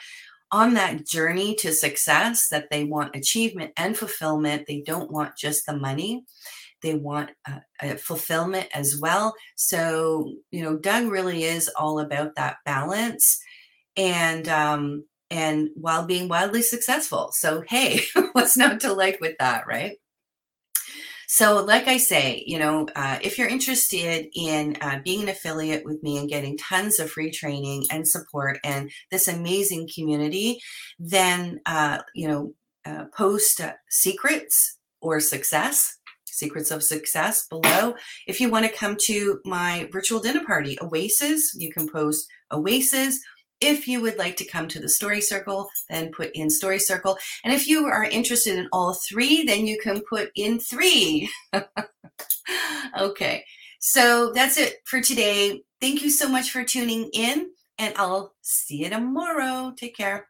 on 0.51 0.75
that 0.75 1.05
journey 1.05 1.55
to 1.55 1.73
success 1.73 2.47
that 2.49 2.69
they 2.69 2.83
want 2.83 3.15
achievement 3.15 3.71
and 3.75 3.97
fulfillment. 3.97 4.65
They 4.67 4.81
don't 4.81 5.11
want 5.11 5.35
just 5.35 5.65
the 5.65 5.75
money. 5.75 6.25
They 6.83 6.93
want 6.93 7.31
uh, 7.49 7.95
fulfillment 7.95 8.67
as 8.73 8.99
well. 8.99 9.33
So, 9.55 10.33
you 10.51 10.63
know, 10.63 10.77
Doug 10.77 11.07
really 11.07 11.43
is 11.43 11.69
all 11.69 11.99
about 11.99 12.35
that 12.35 12.57
balance 12.65 13.39
and, 13.97 14.47
um, 14.47 15.05
and 15.31 15.69
while 15.75 16.05
being 16.05 16.27
wildly 16.27 16.61
successful. 16.61 17.31
So, 17.33 17.63
hey, 17.67 18.01
what's 18.33 18.55
not 18.55 18.81
to 18.81 18.93
like 18.93 19.19
with 19.21 19.35
that, 19.39 19.65
right? 19.65 19.97
So, 21.35 21.65
like 21.65 21.87
I 21.87 21.97
say, 21.97 22.43
you 22.45 22.59
know, 22.59 22.87
uh, 22.95 23.17
if 23.23 23.39
you're 23.39 23.47
interested 23.47 24.27
in 24.35 24.77
uh, 24.81 24.99
being 25.03 25.23
an 25.23 25.29
affiliate 25.29 25.83
with 25.83 26.03
me 26.03 26.19
and 26.19 26.29
getting 26.29 26.59
tons 26.59 26.99
of 26.99 27.09
free 27.09 27.31
training 27.31 27.85
and 27.89 28.07
support 28.07 28.59
and 28.63 28.91
this 29.09 29.27
amazing 29.27 29.89
community, 29.95 30.59
then, 30.99 31.59
uh, 31.65 32.03
you 32.13 32.27
know, 32.27 32.53
uh, 32.85 33.05
post 33.17 33.59
uh, 33.61 33.73
secrets 33.89 34.77
or 35.01 35.19
success 35.19 35.97
secrets 36.25 36.71
of 36.71 36.83
success 36.83 37.47
below. 37.47 37.93
If 38.27 38.41
you 38.41 38.49
want 38.49 38.65
to 38.65 38.71
come 38.71 38.97
to 39.05 39.39
my 39.45 39.87
virtual 39.91 40.19
dinner 40.19 40.43
party, 40.43 40.77
Oasis, 40.81 41.55
you 41.55 41.71
can 41.71 41.87
post 41.89 42.27
Oasis 42.51 43.19
if 43.63 43.87
you 43.87 44.01
would 44.01 44.17
like 44.17 44.35
to 44.37 44.45
come 44.45 44.67
to 44.67 44.79
the 44.79 44.89
story 44.89 45.21
circle, 45.21 45.69
then 45.89 46.11
put 46.11 46.31
in 46.33 46.49
story 46.49 46.79
circle. 46.79 47.17
And 47.43 47.53
if 47.53 47.67
you 47.67 47.85
are 47.85 48.03
interested 48.03 48.57
in 48.57 48.67
all 48.71 48.93
three, 48.93 49.43
then 49.43 49.65
you 49.65 49.79
can 49.81 50.01
put 50.09 50.31
in 50.35 50.59
three. 50.59 51.29
okay, 52.99 53.45
so 53.79 54.31
that's 54.33 54.57
it 54.57 54.75
for 54.85 55.01
today. 55.01 55.63
Thank 55.79 56.03
you 56.03 56.09
so 56.09 56.27
much 56.29 56.51
for 56.51 56.63
tuning 56.63 57.09
in, 57.13 57.49
and 57.77 57.93
I'll 57.97 58.33
see 58.41 58.83
you 58.83 58.89
tomorrow. 58.89 59.73
Take 59.77 59.95
care. 59.95 60.27